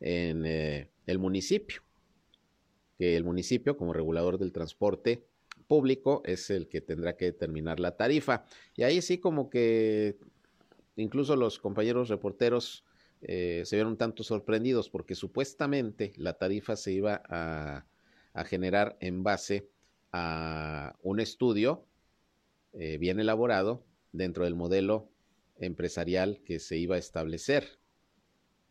[0.00, 1.82] en eh, el municipio.
[2.98, 5.26] Que el municipio, como regulador del transporte
[5.66, 8.44] público, es el que tendrá que determinar la tarifa.
[8.74, 10.16] Y ahí sí como que
[10.94, 12.85] incluso los compañeros reporteros
[13.22, 17.86] eh, se vieron tanto sorprendidos porque supuestamente la tarifa se iba a,
[18.44, 19.70] generar en base
[20.12, 21.86] a un estudio
[22.74, 25.08] eh, bien elaborado dentro del modelo
[25.58, 27.78] empresarial que se iba a establecer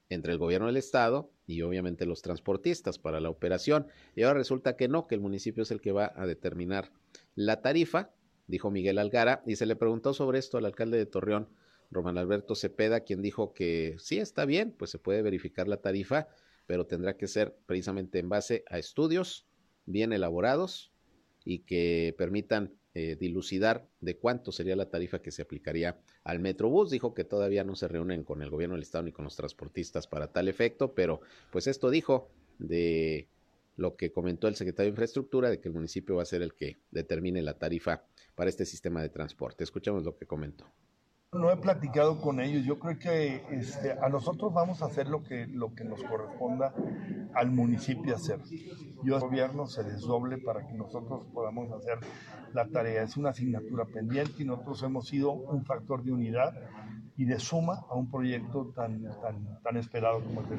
[0.10, 3.88] entre el gobierno del estado y obviamente los transportistas para la operación.
[4.16, 6.92] Y ahora resulta que no, que el municipio es el que va a determinar
[7.36, 8.12] la tarifa,
[8.48, 11.50] dijo Miguel Algara, y se le preguntó sobre esto al alcalde de Torreón,
[11.92, 16.28] Román Alberto Cepeda, quien dijo que sí está bien, pues se puede verificar la tarifa,
[16.68, 19.48] pero tendrá que ser precisamente en base a estudios
[19.86, 20.92] bien elaborados
[21.44, 26.90] y que permitan eh, dilucidar de cuánto sería la tarifa que se aplicaría al Metrobús.
[26.90, 30.08] Dijo que todavía no se reúnen con el gobierno del estado ni con los transportistas
[30.08, 31.22] para tal efecto, pero
[31.52, 33.28] pues esto dijo de
[33.76, 36.54] lo que comentó el secretario de Infraestructura de que el municipio va a ser el
[36.54, 39.64] que determine la tarifa para este sistema de transporte.
[39.64, 40.66] Escuchamos lo que comentó.
[41.36, 42.64] No he platicado con ellos.
[42.64, 46.74] Yo creo que este, a nosotros vamos a hacer lo que, lo que nos corresponda
[47.34, 48.40] al municipio hacer.
[49.04, 52.00] Yo al gobierno se desdoble para que nosotros podamos hacer
[52.54, 53.04] la tarea.
[53.04, 56.54] Es una asignatura pendiente y nosotros hemos sido un factor de unidad
[57.18, 60.58] y de suma a un proyecto tan, tan, tan esperado como el de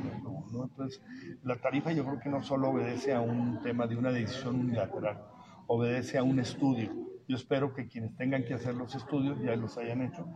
[0.53, 0.65] ¿no?
[0.65, 1.03] Entonces,
[1.43, 5.23] la tarifa yo creo que no solo obedece a un tema de una decisión unilateral,
[5.67, 6.91] obedece a un estudio.
[7.29, 10.27] Yo espero que quienes tengan que hacer los estudios ya los hayan hecho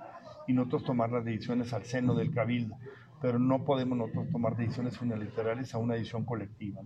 [0.47, 2.77] y nosotros tomar las decisiones al seno del cabildo,
[3.21, 6.81] pero no podemos nosotros tomar decisiones unilaterales a una decisión colectiva.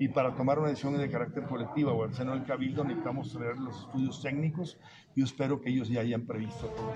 [0.00, 3.58] Y para tomar una decisión de carácter colectivo o al seno del cabildo necesitamos traer
[3.58, 4.78] los estudios técnicos
[5.18, 6.92] yo espero que ellos ya hayan previsto todo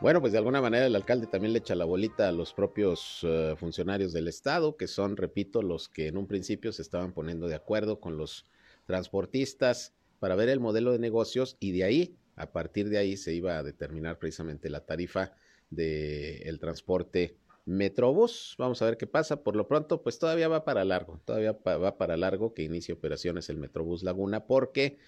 [0.00, 3.24] Bueno, pues de alguna manera el alcalde también le echa la bolita a los propios
[3.24, 7.48] uh, funcionarios del Estado, que son, repito, los que en un principio se estaban poniendo
[7.48, 8.46] de acuerdo con los
[8.86, 13.34] transportistas para ver el modelo de negocios y de ahí a partir de ahí se
[13.34, 15.32] iba a determinar precisamente la tarifa
[15.70, 18.56] del transporte Metrobús.
[18.58, 19.42] Vamos a ver qué pasa.
[19.42, 23.48] Por lo pronto, pues todavía va para largo, todavía va para largo que inicie operaciones
[23.48, 24.98] el Metrobús Laguna, porque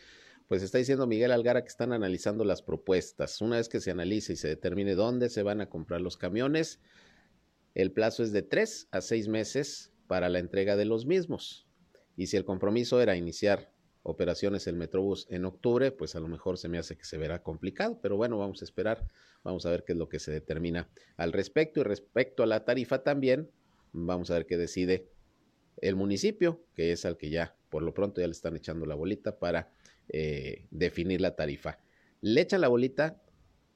[0.49, 3.41] pues está diciendo Miguel Algara que están analizando las propuestas.
[3.41, 6.81] Una vez que se analice y se determine dónde se van a comprar los camiones,
[7.75, 11.67] el plazo es de tres a seis meses para la entrega de los mismos.
[12.17, 13.72] Y si el compromiso era iniciar
[14.03, 17.43] operaciones el Metrobús en octubre, pues a lo mejor se me hace que se verá
[17.43, 19.07] complicado, pero bueno, vamos a esperar,
[19.45, 22.65] vamos a ver qué es lo que se determina al respecto y respecto a la
[22.65, 23.51] tarifa también,
[23.93, 25.09] vamos a ver qué decide
[25.81, 28.95] el municipio, que es al que ya por lo pronto ya le están echando la
[28.95, 29.73] bolita para
[30.09, 31.79] eh, definir la tarifa.
[32.21, 33.21] Le echan la bolita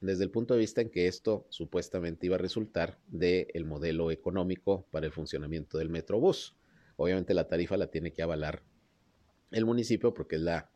[0.01, 4.11] desde el punto de vista en que esto supuestamente iba a resultar del el modelo
[4.11, 6.55] económico para el funcionamiento del Metrobús.
[6.95, 8.61] Obviamente la tarifa la tiene que avalar
[9.51, 10.69] el municipio porque es la,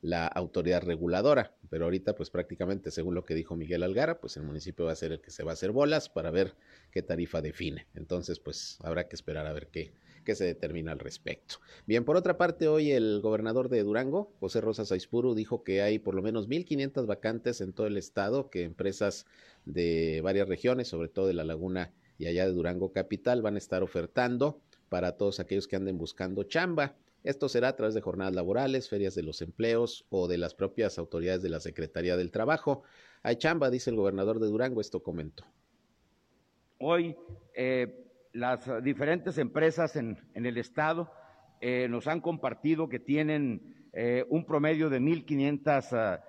[0.00, 4.44] la autoridad reguladora, pero ahorita pues prácticamente según lo que dijo Miguel Algara, pues el
[4.44, 6.54] municipio va a ser el que se va a hacer bolas para ver
[6.90, 7.86] qué tarifa define.
[7.94, 9.92] Entonces pues habrá que esperar a ver qué,
[10.24, 11.56] qué se determina al respecto.
[11.86, 15.98] Bien, por otra parte, hoy el gobernador de Durango, José Rosa Saispuru, dijo que hay
[15.98, 19.26] por lo menos 1.500 vacantes en todo el estado, que empresas
[19.64, 23.58] de varias regiones, sobre todo de la laguna y allá de Durango Capital, van a
[23.58, 26.94] estar ofertando para todos aquellos que anden buscando chamba.
[27.24, 30.98] Esto será a través de jornadas laborales, ferias de los empleos o de las propias
[30.98, 32.82] autoridades de la Secretaría del Trabajo.
[33.22, 35.44] Hay chamba, dice el gobernador de Durango, esto comentó.
[36.78, 37.16] Hoy
[37.54, 41.10] eh, las diferentes empresas en, el Estado
[41.60, 46.22] eh, nos han compartido que tienen eh, un promedio de 1.500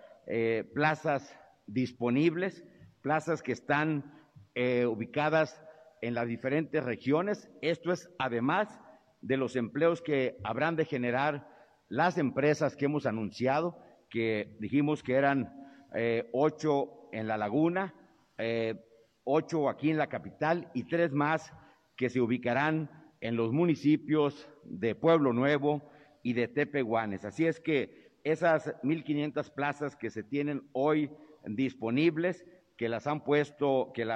[0.73, 2.63] plazas disponibles,
[3.01, 4.13] plazas que están
[4.55, 5.59] ubicadas
[6.01, 7.49] en las diferentes regiones.
[7.61, 8.79] Esto es además
[9.21, 11.47] de los empleos que habrán de generar
[11.87, 13.77] las empresas que hemos anunciado,
[14.09, 15.53] que dijimos que eran
[15.95, 17.93] eh, ocho en la laguna,
[18.37, 18.75] eh,
[19.23, 21.51] ocho aquí en la capital y tres más
[21.95, 22.89] que se ubicarán
[23.21, 25.89] en los municipios de Pueblo Nuevo
[26.23, 27.25] y de Tepehuanes.
[27.25, 31.11] Así es que esas 1.500 plazas que se tienen hoy
[31.45, 32.45] disponibles,
[32.77, 34.07] que las han puesto, que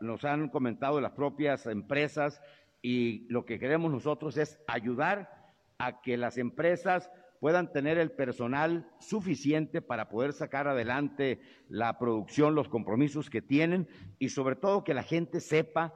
[0.00, 2.40] nos han comentado las propias empresas,
[2.88, 8.88] y lo que queremos nosotros es ayudar a que las empresas puedan tener el personal
[9.00, 13.88] suficiente para poder sacar adelante la producción, los compromisos que tienen
[14.20, 15.94] y sobre todo que la gente sepa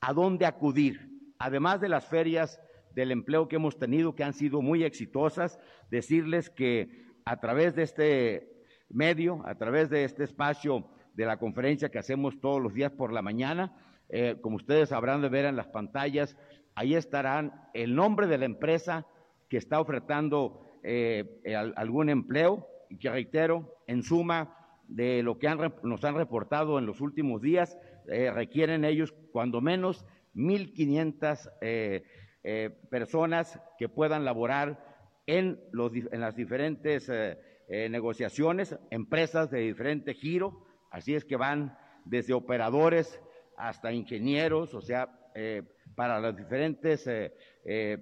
[0.00, 1.32] a dónde acudir.
[1.38, 2.60] Además de las ferias
[2.92, 5.60] del empleo que hemos tenido, que han sido muy exitosas,
[5.92, 11.88] decirles que a través de este medio, a través de este espacio de la conferencia
[11.88, 13.76] que hacemos todos los días por la mañana,
[14.14, 16.36] eh, como ustedes habrán de ver en las pantallas,
[16.74, 19.06] ahí estarán el nombre de la empresa
[19.48, 21.40] que está ofertando eh,
[21.76, 22.68] algún empleo.
[22.90, 24.54] Y que reitero, en suma
[24.86, 25.48] de lo que
[25.82, 32.02] nos han reportado en los últimos días, eh, requieren ellos cuando menos 1.500
[32.90, 34.84] personas que puedan laborar
[35.26, 37.10] en, en las diferentes
[37.68, 43.22] negociaciones, empresas de diferente giro, así es que van desde operadores,
[43.56, 45.62] hasta ingenieros, o sea, eh,
[45.94, 47.32] para las diferentes eh,
[47.64, 47.98] eh,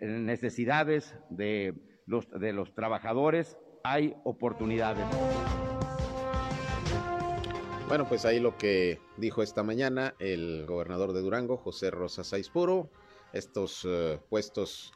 [0.00, 1.74] necesidades de
[2.06, 5.04] los, de los trabajadores hay oportunidades.
[7.88, 12.90] Bueno, pues ahí lo que dijo esta mañana el gobernador de Durango, José Rosa Saizpuro,
[13.32, 13.86] estos
[14.28, 14.92] puestos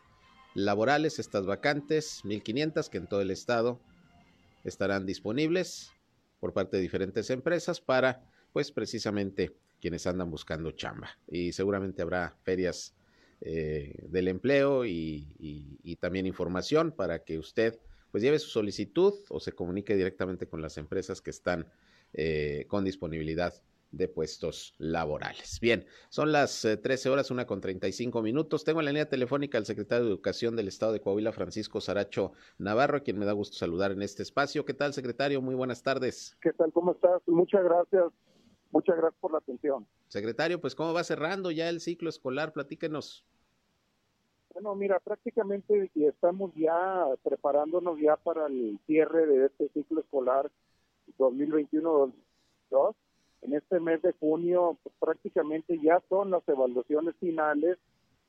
[0.54, 3.80] laborales, estas vacantes, 1500 que en todo el estado
[4.64, 5.92] estarán disponibles
[6.40, 9.54] por parte de diferentes empresas para, pues precisamente,
[9.86, 11.10] quienes andan buscando chamba.
[11.28, 12.96] Y seguramente habrá ferias
[13.38, 17.78] del empleo y, también información para que usted
[18.10, 21.68] pues lleve su solicitud o se comunique directamente con las empresas que están
[22.66, 23.54] con disponibilidad
[23.92, 25.60] de puestos laborales.
[25.60, 28.64] Bien, son las 13 horas, una con 35 minutos.
[28.64, 32.32] Tengo en la línea telefónica al secretario de Educación del Estado de Coahuila, Francisco Saracho
[32.58, 34.64] Navarro, a quien me da gusto saludar en este espacio.
[34.64, 35.40] ¿Qué tal, secretario?
[35.40, 36.36] Muy buenas tardes.
[36.40, 36.72] ¿Qué tal?
[36.72, 37.22] ¿Cómo estás?
[37.28, 38.12] Muchas gracias.
[38.76, 39.86] Muchas gracias por la atención.
[40.08, 42.52] Secretario, pues ¿cómo va cerrando ya el ciclo escolar?
[42.52, 43.24] Platíquenos.
[44.52, 50.50] Bueno, mira, prácticamente estamos ya preparándonos ya para el cierre de este ciclo escolar
[51.16, 52.94] 2021-2022.
[53.40, 57.78] En este mes de junio pues, prácticamente ya son las evaluaciones finales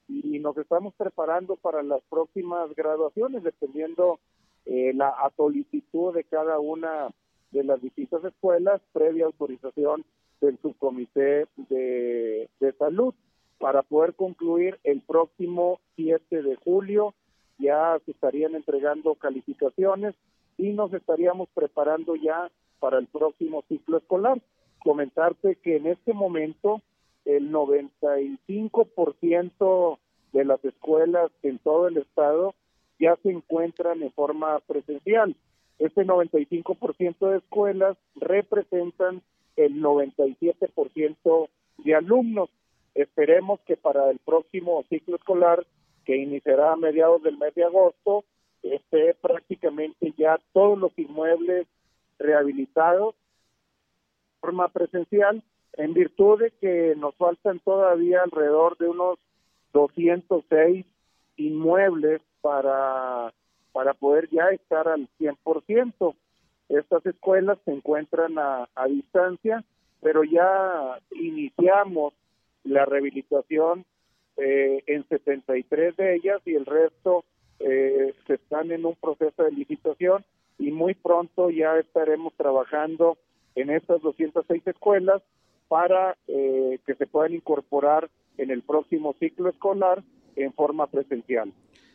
[0.08, 4.22] y nos estamos preparando para las próximas graduaciones dependiendo
[4.64, 7.10] eh, la solicitud de cada una
[7.52, 10.06] de las distintas escuelas previa autorización
[10.42, 13.14] del subcomité de, de salud
[13.60, 17.14] para poder concluir el próximo 7 de julio.
[17.58, 20.14] Ya se estarían entregando calificaciones
[20.58, 24.40] y nos estaríamos preparando ya para el próximo ciclo escolar.
[24.80, 26.82] Comentarte que en este momento
[27.26, 29.98] el 95%
[30.34, 32.56] de las escuelas en todo el estado
[33.00, 35.36] ya se encuentran en forma presencial.
[35.80, 39.22] Este 95% de escuelas representan
[39.58, 42.50] el 97% de alumnos.
[42.96, 45.66] Esperemos que para el próximo ciclo escolar,
[46.06, 48.24] que iniciará a mediados del mes de agosto,
[48.64, 51.68] esté prácticamente ya todos los inmuebles
[52.18, 55.44] rehabilitados de forma presencial,
[55.74, 59.20] en virtud de que nos faltan todavía alrededor de unos
[59.74, 60.86] 206
[61.38, 63.34] inmuebles para,
[63.72, 66.16] para poder ya estar al 100%.
[66.70, 69.64] Estas escuelas se encuentran a, distancia,
[70.02, 72.14] pero ya iniciamos
[72.64, 73.86] la rehabilitación
[74.38, 77.24] eh, en 73 de ellas y el resto
[77.60, 80.24] eh, se están en un proceso de licitación
[80.60, 83.18] y muy pronto ya estaremos trabajando
[83.56, 85.22] en estas 206 escuelas
[85.68, 90.04] para eh, que se puedan incorporar en el próximo ciclo escolar
[90.36, 91.52] en forma presencial.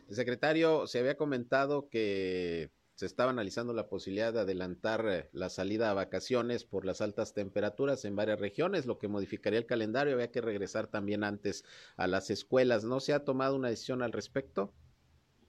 [0.08, 2.70] El secretario se había comentado que
[3.02, 7.34] se estaba analizando la posibilidad de adelantar eh, la salida a vacaciones por las altas
[7.34, 10.14] temperaturas en varias regiones, lo que modificaría el calendario.
[10.14, 11.64] Había que regresar también antes
[11.96, 12.84] a las escuelas.
[12.84, 14.70] ¿No se ha tomado una decisión al respecto?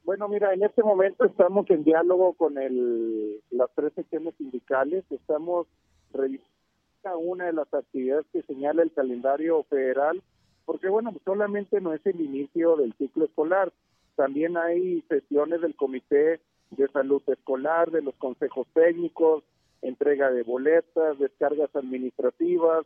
[0.03, 5.03] Bueno, mira, en este momento estamos en diálogo con el, las tres secciones sindicales.
[5.11, 5.67] Estamos
[6.11, 10.23] revisando una de las actividades que señala el calendario federal,
[10.65, 13.71] porque bueno, solamente no es el inicio del ciclo escolar,
[14.15, 16.39] también hay sesiones del Comité
[16.75, 19.43] de Salud Escolar, de los consejos técnicos,
[19.81, 22.86] entrega de boletas, descargas administrativas,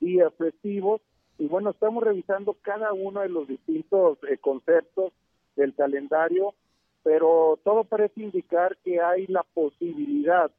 [0.00, 1.00] días festivos.
[1.38, 5.12] Y bueno, estamos revisando cada uno de los distintos eh, conceptos
[5.56, 6.54] del calendario,
[7.02, 10.50] pero todo parece indicar que hay la posibilidad,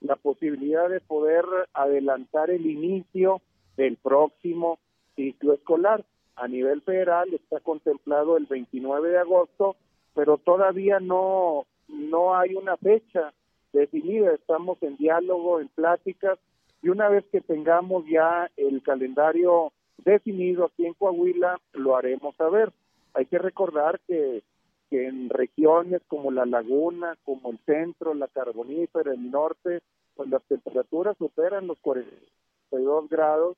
[0.00, 3.40] la posibilidad de poder adelantar el inicio
[3.76, 4.78] del próximo
[5.16, 6.04] ciclo escolar.
[6.36, 9.76] A nivel federal está contemplado el 29 de agosto,
[10.14, 13.32] pero todavía no no hay una fecha
[13.72, 16.38] definida, estamos en diálogo, en pláticas,
[16.82, 22.72] y una vez que tengamos ya el calendario definido aquí en Coahuila, lo haremos saber.
[23.14, 24.42] Hay que recordar que,
[24.90, 29.80] que en regiones como la laguna, como el centro, la carbonífera, el norte,
[30.14, 33.56] pues las temperaturas superan los 42 grados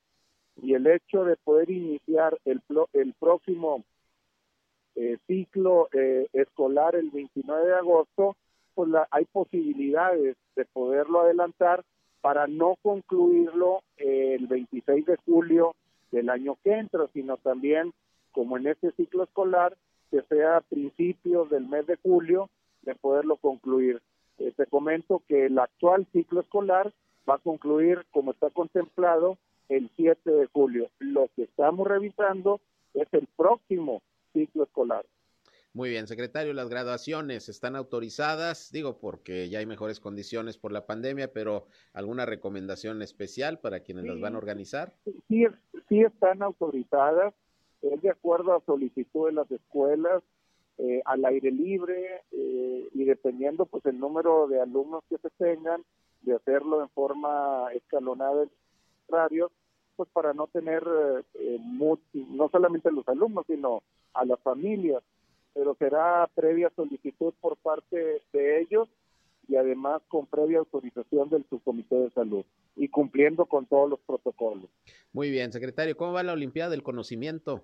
[0.63, 2.63] y el hecho de poder iniciar el,
[2.93, 3.85] el próximo
[4.97, 8.37] eh, ciclo eh, escolar el 29 de agosto,
[8.75, 11.85] pues la, hay posibilidades de poderlo adelantar
[12.21, 15.75] para no concluirlo el 26 de julio
[16.11, 17.93] del año que entra, sino también,
[18.33, 19.77] como en este ciclo escolar,
[20.11, 22.49] que sea a principios del mes de julio
[22.83, 24.01] de poderlo concluir.
[24.39, 26.93] Eh, te comento que el actual ciclo escolar
[27.29, 29.37] va a concluir, como está contemplado,
[29.69, 30.89] el 7 de julio.
[30.99, 32.61] Lo que estamos revisando
[32.95, 34.03] es el próximo
[34.37, 35.07] ciclo escolar.
[35.73, 40.87] Muy bien, secretario, las graduaciones están autorizadas, digo porque ya hay mejores condiciones por la
[40.87, 44.95] pandemia, pero ¿alguna recomendación especial para quienes las van a organizar?
[45.29, 45.45] Sí,
[45.89, 47.35] sí están autorizadas,
[47.83, 50.23] es de acuerdo a solicitud de las escuelas,
[50.79, 55.83] eh, al aire libre eh, y dependiendo pues el número de alumnos que se tengan,
[56.23, 58.51] de hacerlo en forma escalonada en
[59.09, 59.53] horarios,
[59.95, 60.83] pues para no tener
[61.35, 63.83] eh, no solamente los alumnos, sino
[64.17, 65.03] a las familias,
[65.55, 68.89] pero será previa solicitud por parte de ellos
[69.49, 72.45] y además con previa autorización del subcomité de salud
[72.75, 74.69] y cumpliendo con todos los protocolos.
[75.13, 77.63] Muy bien, secretario, ¿cómo va la Olimpiada del Conocimiento?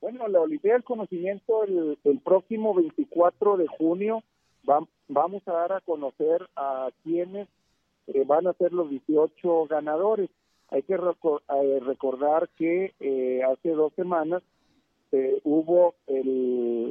[0.00, 4.22] Bueno, la Olimpiada del Conocimiento el, próximo 24 de junio
[5.08, 7.48] vamos a dar a conocer a quienes
[8.08, 10.28] eh, van a ser los 18 ganadores.
[10.70, 14.42] Hay que eh, recordar que eh, hace dos semanas
[15.44, 15.94] hubo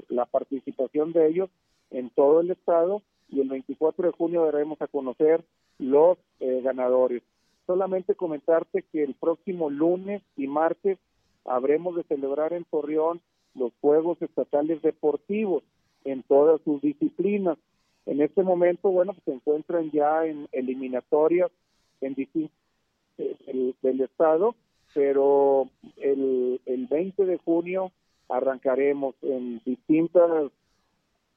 [0.09, 1.49] la participación de ellos
[1.89, 5.43] en todo el estado y el 24 de junio daremos a conocer
[5.79, 7.23] los ganadores.
[7.65, 10.97] Solamente comentarte que el próximo lunes y martes
[11.45, 13.21] habremos de celebrar en Torreón
[13.55, 15.63] los Juegos Estatales Deportivos
[16.03, 17.57] en todas sus disciplinas.
[18.05, 21.51] En este momento, bueno, pues se encuentran ya en eliminatorias
[22.01, 22.55] en distintos
[23.17, 24.55] del, Estado,
[24.93, 27.91] pero el, el 20 de junio
[28.31, 30.51] arrancaremos en distintas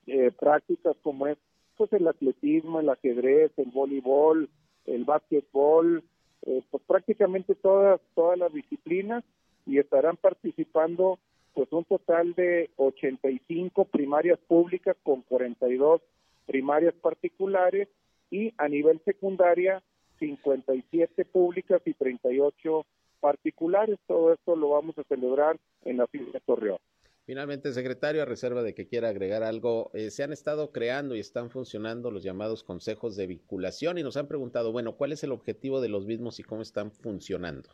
[0.07, 1.39] eh, prácticas como es
[1.77, 4.49] pues el atletismo, el ajedrez, el voleibol,
[4.87, 6.05] el básquetbol,
[6.47, 9.25] eh, pues prácticamente todas todas las disciplinas
[9.67, 11.19] y estarán participando
[11.55, 16.01] pues un total de 85 primarias públicas con 42
[16.47, 17.89] primarias particulares
[18.31, 19.83] y a nivel secundaria
[20.19, 22.85] 57 públicas y 38
[23.25, 23.99] particulares.
[24.07, 25.57] Todo esto lo vamos a celebrar
[25.87, 26.77] en la de Torreón.
[27.25, 31.21] Finalmente, secretario, a reserva de que quiera agregar algo, eh, se han estado creando y
[31.21, 35.33] están funcionando los llamados consejos de vinculación y nos han preguntado, bueno, ¿cuál es el
[35.33, 37.71] objetivo de los mismos y cómo están funcionando?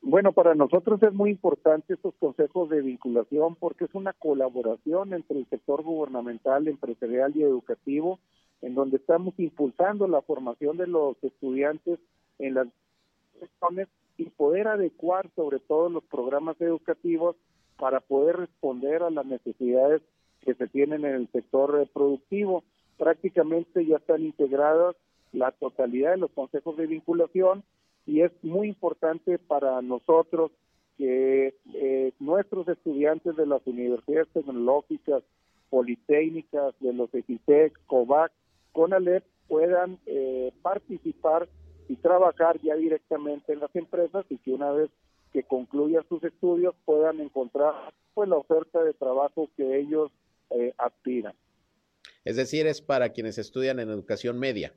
[0.00, 5.40] Bueno, para nosotros es muy importante estos consejos de vinculación porque es una colaboración entre
[5.40, 8.20] el sector gubernamental, empresarial y educativo,
[8.62, 11.98] en donde estamos impulsando la formación de los estudiantes
[12.38, 12.68] en las
[14.18, 17.36] y poder adecuar sobre todo los programas educativos
[17.78, 20.02] para poder responder a las necesidades
[20.40, 22.64] que se tienen en el sector productivo.
[22.98, 24.96] Prácticamente ya están integradas
[25.32, 27.62] la totalidad de los consejos de vinculación
[28.06, 30.50] y es muy importante para nosotros
[30.96, 35.22] que eh, nuestros estudiantes de las universidades tecnológicas,
[35.70, 38.32] politécnicas, de los EGITEC, COVAC,
[38.72, 41.48] CONALEP puedan eh, participar
[41.88, 44.90] y trabajar ya directamente en las empresas y que una vez
[45.32, 47.74] que concluyan sus estudios puedan encontrar
[48.14, 50.10] pues la oferta de trabajo que ellos
[50.50, 51.34] eh, aspiran.
[52.24, 54.74] Es decir, es para quienes estudian en educación media.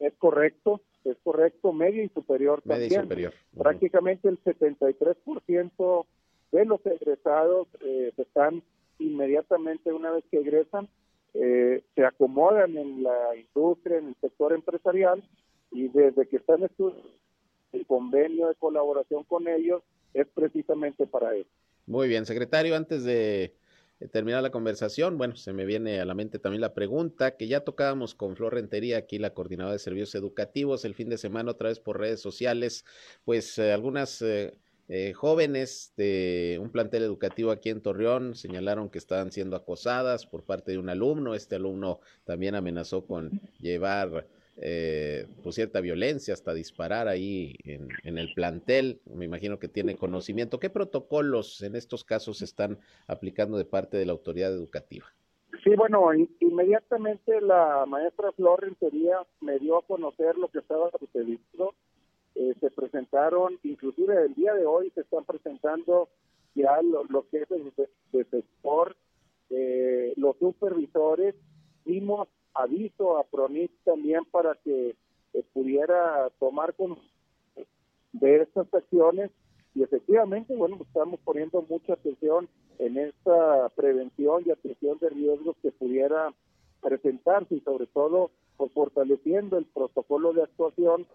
[0.00, 3.00] Es correcto, es correcto, media y superior media también.
[3.00, 3.34] Y superior.
[3.56, 6.06] Prácticamente el 73%
[6.52, 8.62] de los egresados eh, están
[8.98, 10.88] inmediatamente una vez que egresan,
[11.34, 15.22] eh, se acomodan en la industria, en el sector empresarial
[15.70, 17.08] y desde que están estudiando
[17.72, 19.82] el convenio de colaboración con ellos
[20.14, 21.50] es precisamente para eso.
[21.86, 23.54] Muy bien, secretario, antes de
[24.00, 27.48] eh, terminar la conversación, bueno, se me viene a la mente también la pregunta que
[27.48, 31.50] ya tocábamos con Flor Rentería, aquí la coordinadora de servicios educativos, el fin de semana
[31.50, 32.84] otra vez por redes sociales,
[33.24, 39.30] pues eh, algunas eh, jóvenes de un plantel educativo aquí en Torreón señalaron que estaban
[39.32, 44.26] siendo acosadas por parte de un alumno, este alumno también amenazó con llevar
[44.60, 49.00] eh, pues cierta violencia, hasta disparar ahí en, el plantel.
[49.14, 50.58] Me imagino que tiene conocimiento.
[50.58, 55.06] ¿Qué protocolos en estos casos se están aplicando de parte de la autoridad educativa?
[55.62, 61.74] Sí, bueno, inmediatamente la maestra Flor Rentería me dio a conocer lo que estaba sucediendo.
[62.34, 66.08] Eh, se presentaron, inclusive el día de hoy se están presentando
[66.54, 68.96] ya lo, que es de, sector,
[69.50, 71.34] eh, los supervisores.
[71.84, 74.96] Vimos aviso a PRONIT también para que
[75.34, 76.98] eh, pudiera tomar con
[78.12, 79.30] de estas acciones
[79.74, 85.70] y efectivamente, bueno, estamos poniendo mucha atención en esta prevención y atención de riesgos que
[85.70, 86.32] pudiera
[86.80, 91.06] presentarse y sobre todo pues, fortaleciendo el protocolo de actuación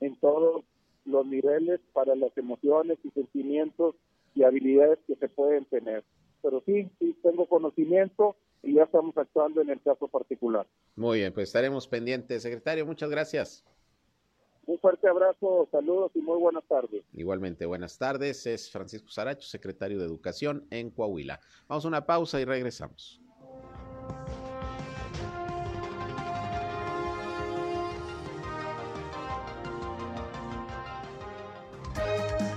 [0.00, 0.64] en todos
[1.04, 3.96] los niveles para las emociones y sentimientos
[4.34, 6.04] y habilidades que se pueden tener.
[6.42, 10.66] Pero sí, sí tengo conocimiento y ya estamos actuando en el caso particular.
[10.96, 12.42] Muy bien, pues estaremos pendientes.
[12.42, 13.64] Secretario, muchas gracias.
[14.66, 17.02] Un fuerte abrazo, saludos y muy buenas tardes.
[17.12, 18.46] Igualmente, buenas tardes.
[18.46, 21.40] Es Francisco Saracho, secretario de Educación en Coahuila.
[21.66, 23.20] Vamos a una pausa y regresamos.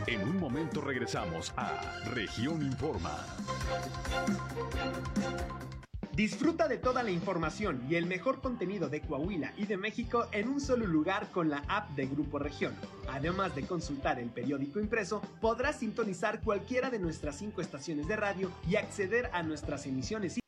[0.06, 1.82] En un momento regresamos a
[2.12, 3.26] Región Informa.
[6.16, 10.48] Disfruta de toda la información y el mejor contenido de Coahuila y de México en
[10.48, 12.76] un solo lugar con la app de Grupo Región.
[13.10, 18.52] Además de consultar el periódico impreso, podrás sintonizar cualquiera de nuestras cinco estaciones de radio
[18.70, 20.43] y acceder a nuestras emisiones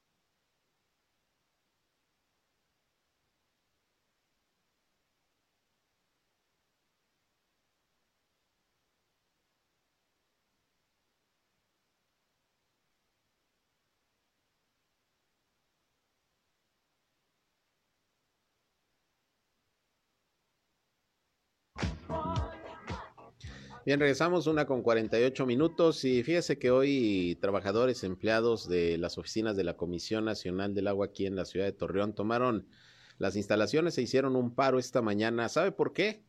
[23.85, 29.55] Bien, regresamos una con 48 minutos y fíjese que hoy trabajadores empleados de las oficinas
[29.55, 32.67] de la Comisión Nacional del Agua aquí en la ciudad de Torreón tomaron
[33.19, 35.49] las instalaciones, se hicieron un paro esta mañana.
[35.49, 36.23] ¿Sabe por qué?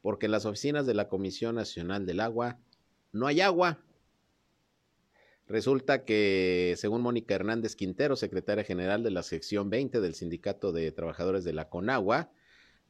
[0.00, 2.58] Porque en las oficinas de la Comisión Nacional del Agua
[3.12, 3.78] no hay agua.
[5.46, 10.90] Resulta que, según Mónica Hernández Quintero, secretaria general de la sección 20 del Sindicato de
[10.90, 12.32] Trabajadores de la Conagua,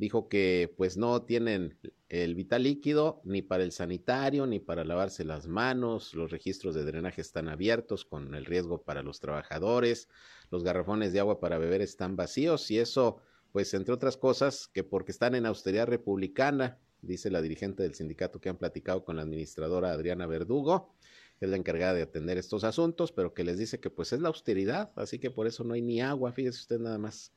[0.02, 1.78] dijo que pues no tienen
[2.08, 6.84] el vital líquido ni para el sanitario ni para lavarse las manos, los registros de
[6.84, 10.08] drenaje están abiertos con el riesgo para los trabajadores,
[10.50, 13.18] los garrafones de agua para beber están vacíos y eso
[13.52, 18.40] pues entre otras cosas que porque están en austeridad republicana, dice la dirigente del sindicato
[18.40, 20.96] que han platicado con la administradora Adriana Verdugo,
[21.38, 24.20] que es la encargada de atender estos asuntos, pero que les dice que pues es
[24.20, 27.30] la austeridad, así que por eso no hay ni agua, fíjese usted nada más.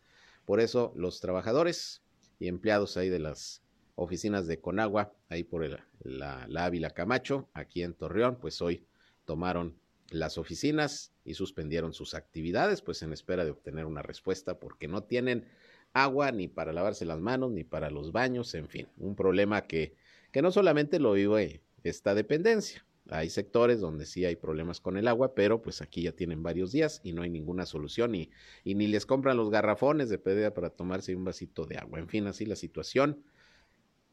[0.45, 2.01] Por eso los trabajadores
[2.39, 3.61] y empleados ahí de las
[3.95, 8.85] oficinas de Conagua, ahí por el, la, la Ávila Camacho, aquí en Torreón, pues hoy
[9.25, 9.77] tomaron
[10.11, 15.03] las oficinas y suspendieron sus actividades, pues en espera de obtener una respuesta, porque no
[15.03, 15.45] tienen
[15.93, 19.95] agua ni para lavarse las manos, ni para los baños, en fin, un problema que,
[20.31, 25.07] que no solamente lo vive esta dependencia, hay sectores donde sí hay problemas con el
[25.07, 28.31] agua, pero pues aquí ya tienen varios días y no hay ninguna solución y,
[28.63, 31.99] ni les compran los garrafones de pedida para tomarse un vasito de agua.
[31.99, 33.23] En fin, así la situación,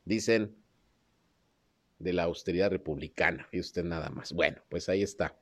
[0.05, 0.57] dicen,
[1.99, 3.49] de la austeridad republicana.
[3.53, 4.33] Y usted nada más.
[4.33, 5.39] Bueno, pues ahí está.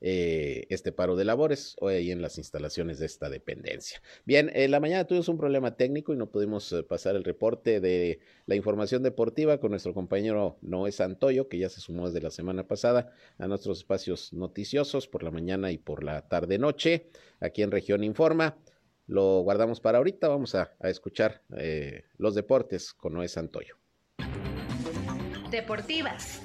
[0.00, 4.00] Eh, este paro de labores hoy ahí en las instalaciones de esta dependencia.
[4.24, 7.80] Bien, en la mañana tuvimos un problema técnico y no pudimos eh, pasar el reporte
[7.80, 12.30] de la información deportiva con nuestro compañero Noé Santoyo, que ya se sumó desde la
[12.30, 17.08] semana pasada a nuestros espacios noticiosos por la mañana y por la tarde-noche
[17.40, 18.56] aquí en Región Informa.
[19.06, 23.76] Lo guardamos para ahorita, vamos a, escuchar eh, los deportes con Noé Santoyo.
[25.50, 26.42] Deportivas.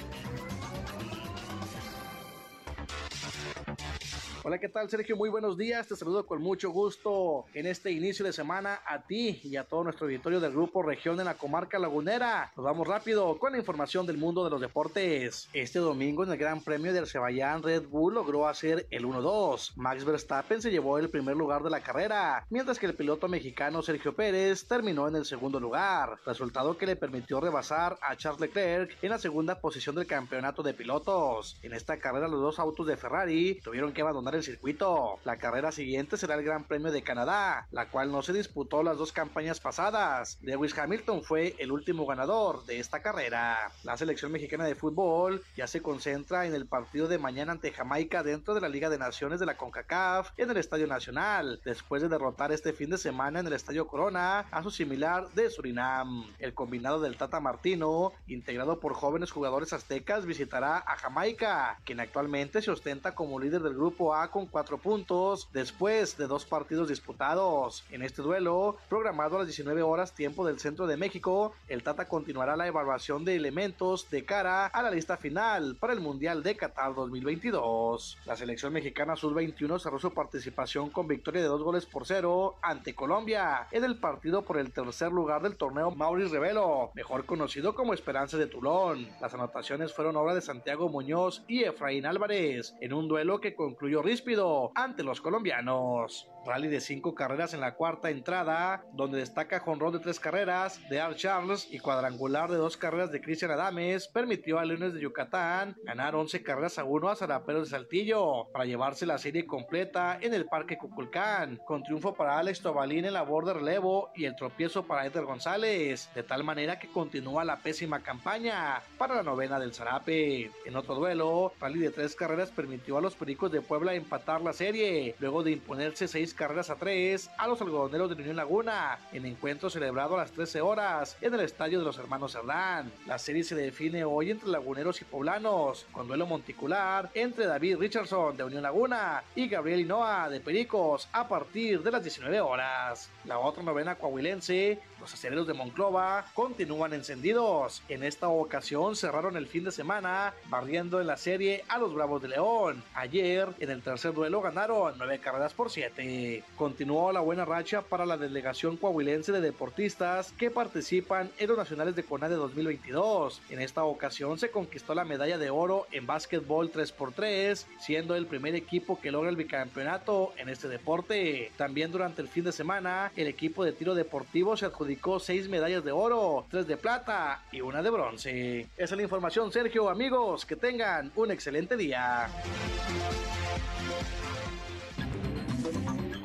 [4.45, 5.15] Hola, ¿qué tal Sergio?
[5.15, 5.87] Muy buenos días.
[5.87, 9.85] Te saludo con mucho gusto en este inicio de semana a ti y a todo
[9.85, 12.51] nuestro auditorio del grupo Región de la Comarca Lagunera.
[12.57, 15.47] Nos vamos rápido con la información del mundo de los deportes.
[15.53, 19.77] Este domingo en el Gran Premio de Azerbaiyán, Red Bull logró hacer el 1-2.
[19.77, 23.81] Max Verstappen se llevó el primer lugar de la carrera, mientras que el piloto mexicano
[23.81, 28.97] Sergio Pérez terminó en el segundo lugar, resultado que le permitió rebasar a Charles Leclerc
[29.01, 31.57] en la segunda posición del campeonato de pilotos.
[31.63, 35.19] En esta carrera los dos autos de Ferrari tuvieron que abandonar el circuito.
[35.23, 38.97] La carrera siguiente será el Gran Premio de Canadá, la cual no se disputó las
[38.97, 40.37] dos campañas pasadas.
[40.41, 43.71] Lewis Hamilton fue el último ganador de esta carrera.
[43.83, 48.23] La selección mexicana de fútbol ya se concentra en el partido de mañana ante Jamaica
[48.23, 52.09] dentro de la Liga de Naciones de la CONCACAF en el Estadio Nacional, después de
[52.09, 56.25] derrotar este fin de semana en el Estadio Corona a su similar de Surinam.
[56.39, 62.61] El combinado del Tata Martino, integrado por jóvenes jugadores aztecas, visitará a Jamaica, quien actualmente
[62.61, 67.83] se ostenta como líder del grupo A con cuatro puntos después de dos partidos disputados.
[67.91, 72.07] En este duelo, programado a las 19 horas tiempo del centro de México, el Tata
[72.07, 76.55] continuará la evaluación de elementos de cara a la lista final para el Mundial de
[76.55, 78.17] Qatar 2022.
[78.25, 82.95] La selección mexicana sub-21 cerró su participación con victoria de dos goles por cero ante
[82.95, 87.93] Colombia en el partido por el tercer lugar del torneo Maurice Revelo, mejor conocido como
[87.93, 89.07] Esperanza de Tulón.
[89.21, 94.01] Las anotaciones fueron obra de Santiago Muñoz y Efraín Álvarez en un duelo que concluyó
[94.13, 96.29] ríspido ante los colombianos.
[96.45, 100.99] Rally de cinco carreras en la cuarta entrada, donde destaca jonrón de tres carreras de
[100.99, 105.75] Al Charles y cuadrangular de dos carreras de Cristian Adames, permitió a Leones de Yucatán
[105.83, 110.33] ganar 11 carreras a uno a Zaraperos de Saltillo para llevarse la serie completa en
[110.33, 114.83] el Parque Cuculcán, con triunfo para Alex Tobalín en la de relevo y el tropiezo
[114.83, 119.73] para Eder González, de tal manera que continúa la pésima campaña para la novena del
[119.73, 120.51] Zarape.
[120.65, 124.53] En otro duelo, Rally de tres carreras permitió a los Pericos de Puebla empatar la
[124.53, 129.25] serie, luego de imponerse seis carreras a tres a los algodoneros de Unión Laguna en
[129.25, 132.91] encuentro celebrado a las 13 horas en el estadio de los hermanos Cerdán.
[133.07, 138.37] La serie se define hoy entre laguneros y poblanos, con duelo monticular entre David Richardson
[138.37, 143.09] de Unión Laguna y Gabriel Hinoa de Pericos a partir de las 19 horas.
[143.25, 147.83] La otra novena coahuilense los aceleros de Monclova continúan encendidos.
[147.89, 152.21] En esta ocasión cerraron el fin de semana barriendo en la serie a los Bravos
[152.21, 152.81] de León.
[152.93, 156.45] Ayer, en el tercer duelo ganaron nueve carreras por siete.
[156.55, 161.97] Continuó la buena racha para la delegación coahuilense de deportistas que participan en los nacionales
[161.97, 163.41] de CONADE 2022.
[163.49, 168.55] En esta ocasión se conquistó la medalla de oro en básquetbol 3x3, siendo el primer
[168.55, 171.51] equipo que logra el bicampeonato en este deporte.
[171.57, 175.83] También durante el fin de semana, el equipo de tiro deportivo se adjudicó seis medallas
[175.83, 178.59] de oro, tres de plata y una de bronce.
[178.77, 179.89] Esa es la información, Sergio.
[179.89, 182.29] Amigos, que tengan un excelente día.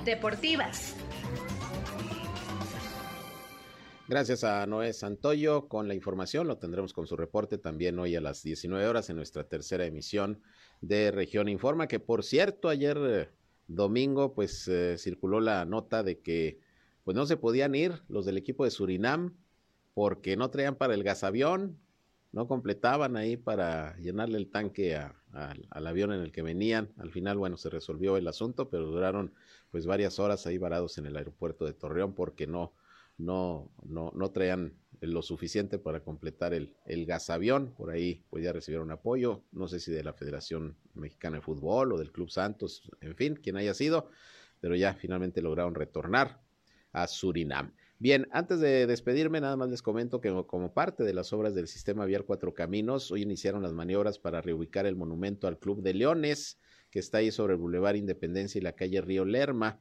[0.05, 0.97] Deportivas.
[4.09, 6.47] Gracias a Noé Santoyo con la información.
[6.47, 10.41] Lo tendremos con su reporte también hoy a las 19 horas en nuestra tercera emisión
[10.81, 13.29] de Región Informa, que por cierto ayer eh,
[13.67, 16.59] domingo pues eh, circuló la nota de que
[17.09, 19.35] pues no se podían ir los del equipo de Surinam
[19.95, 21.81] porque no traían para el gasavión,
[22.33, 26.93] no completaban ahí para llenarle el tanque al avión en el que venían.
[26.99, 29.33] Al final, bueno, se resolvió el asunto, pero duraron
[29.71, 32.75] pues varias horas ahí varados en el aeropuerto de Torreón porque no,
[33.17, 37.73] no, no, no traían lo suficiente para completar el, el gasavión.
[37.73, 41.91] Por ahí pues ya recibieron apoyo, no sé si de la Federación Mexicana de Fútbol
[41.91, 44.11] o del Club Santos, en fin, quien haya sido,
[44.61, 46.47] pero ya finalmente lograron retornar
[46.93, 47.73] a Surinam.
[48.01, 51.67] Bien, antes de despedirme, nada más les comento que como parte de las obras del
[51.67, 55.95] sistema vial Cuatro Caminos, hoy iniciaron las maniobras para reubicar el monumento al Club de
[55.95, 56.61] Leones,
[56.91, 59.81] que está ahí sobre el Boulevard Independencia y la calle Río Lerma.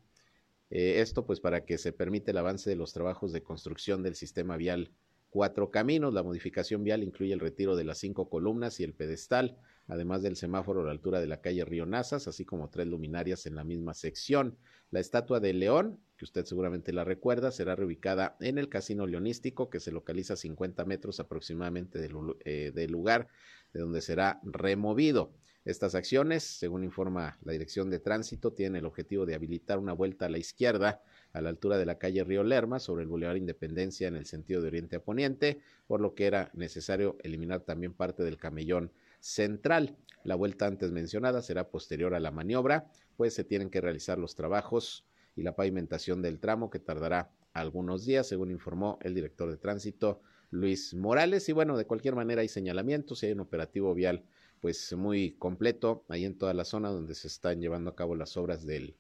[0.72, 4.16] Eh, esto pues para que se permita el avance de los trabajos de construcción del
[4.16, 4.92] sistema vial
[5.30, 6.14] Cuatro Caminos.
[6.14, 10.36] La modificación vial incluye el retiro de las cinco columnas y el pedestal, además del
[10.36, 13.64] semáforo a la altura de la calle Río Nazas, así como tres luminarias en la
[13.64, 14.58] misma sección.
[14.90, 19.70] La estatua de León que usted seguramente la recuerda, será reubicada en el Casino Leonístico,
[19.70, 23.28] que se localiza a 50 metros aproximadamente del, eh, del lugar
[23.74, 25.32] de donde será removido.
[25.68, 30.26] Estas acciones, según informa la Dirección de Tránsito, tienen el objetivo de habilitar una vuelta
[30.26, 31.02] a la izquierda
[31.34, 34.62] a la altura de la calle Río Lerma sobre el Boulevard Independencia en el sentido
[34.62, 39.98] de oriente a poniente, por lo que era necesario eliminar también parte del camellón central.
[40.24, 44.36] La vuelta antes mencionada será posterior a la maniobra, pues se tienen que realizar los
[44.36, 45.06] trabajos
[45.38, 50.22] y la pavimentación del tramo que tardará algunos días, según informó el director de tránsito
[50.50, 51.48] Luis Morales.
[51.48, 54.24] Y bueno, de cualquier manera hay señalamientos y hay un operativo vial
[54.60, 58.36] pues muy completo ahí en toda la zona donde se están llevando a cabo las
[58.38, 58.96] obras del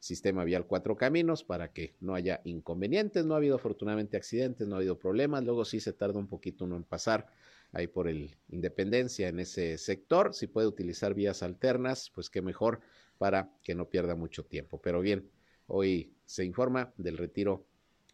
[0.00, 3.24] sistema vial Cuatro Caminos para que no haya inconvenientes.
[3.24, 5.44] No ha habido afortunadamente accidentes, no ha habido problemas.
[5.44, 7.28] Luego sí se tarda un poquito uno en pasar
[7.72, 10.34] ahí por el Independencia en ese sector.
[10.34, 12.80] Si puede utilizar vías alternas, pues qué mejor
[13.18, 14.80] para que no pierda mucho tiempo.
[14.80, 15.30] Pero bien,
[15.66, 17.66] Hoy se informa del retiro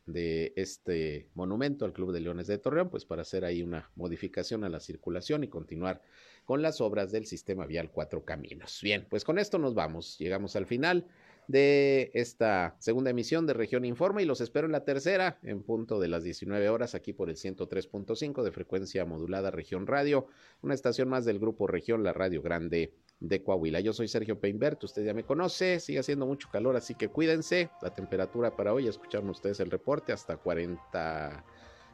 [0.07, 4.65] de este monumento al Club de Leones de Torreón, pues para hacer ahí una modificación
[4.65, 6.03] a la circulación y continuar
[6.45, 8.81] con las obras del sistema vial Cuatro Caminos.
[8.83, 11.07] Bien, pues con esto nos vamos, llegamos al final
[11.49, 16.01] de esta segunda emisión de Región Informa y los espero en la tercera en punto
[16.01, 20.27] de las 19 horas aquí por el 103.5 de frecuencia modulada Región Radio,
[20.63, 23.81] una estación más del grupo Región, la Radio Grande de Coahuila.
[23.81, 27.71] Yo soy Sergio Peinbert, usted ya me conoce, sigue haciendo mucho calor, así que cuídense.
[27.81, 31.45] La temperatura para hoy, escucharon ustedes el reporte, hasta 40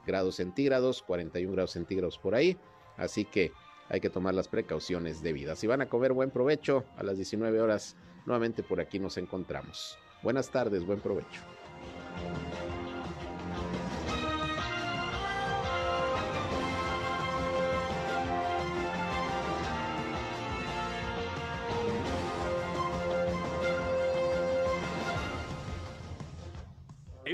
[0.06, 2.56] grados centígrados, 41 grados centígrados por ahí,
[2.96, 3.52] así que
[3.90, 5.58] hay que tomar las precauciones debidas.
[5.58, 6.84] Si van a comer, buen provecho.
[6.96, 9.98] A las 19 horas, nuevamente por aquí nos encontramos.
[10.22, 11.40] Buenas tardes, buen provecho.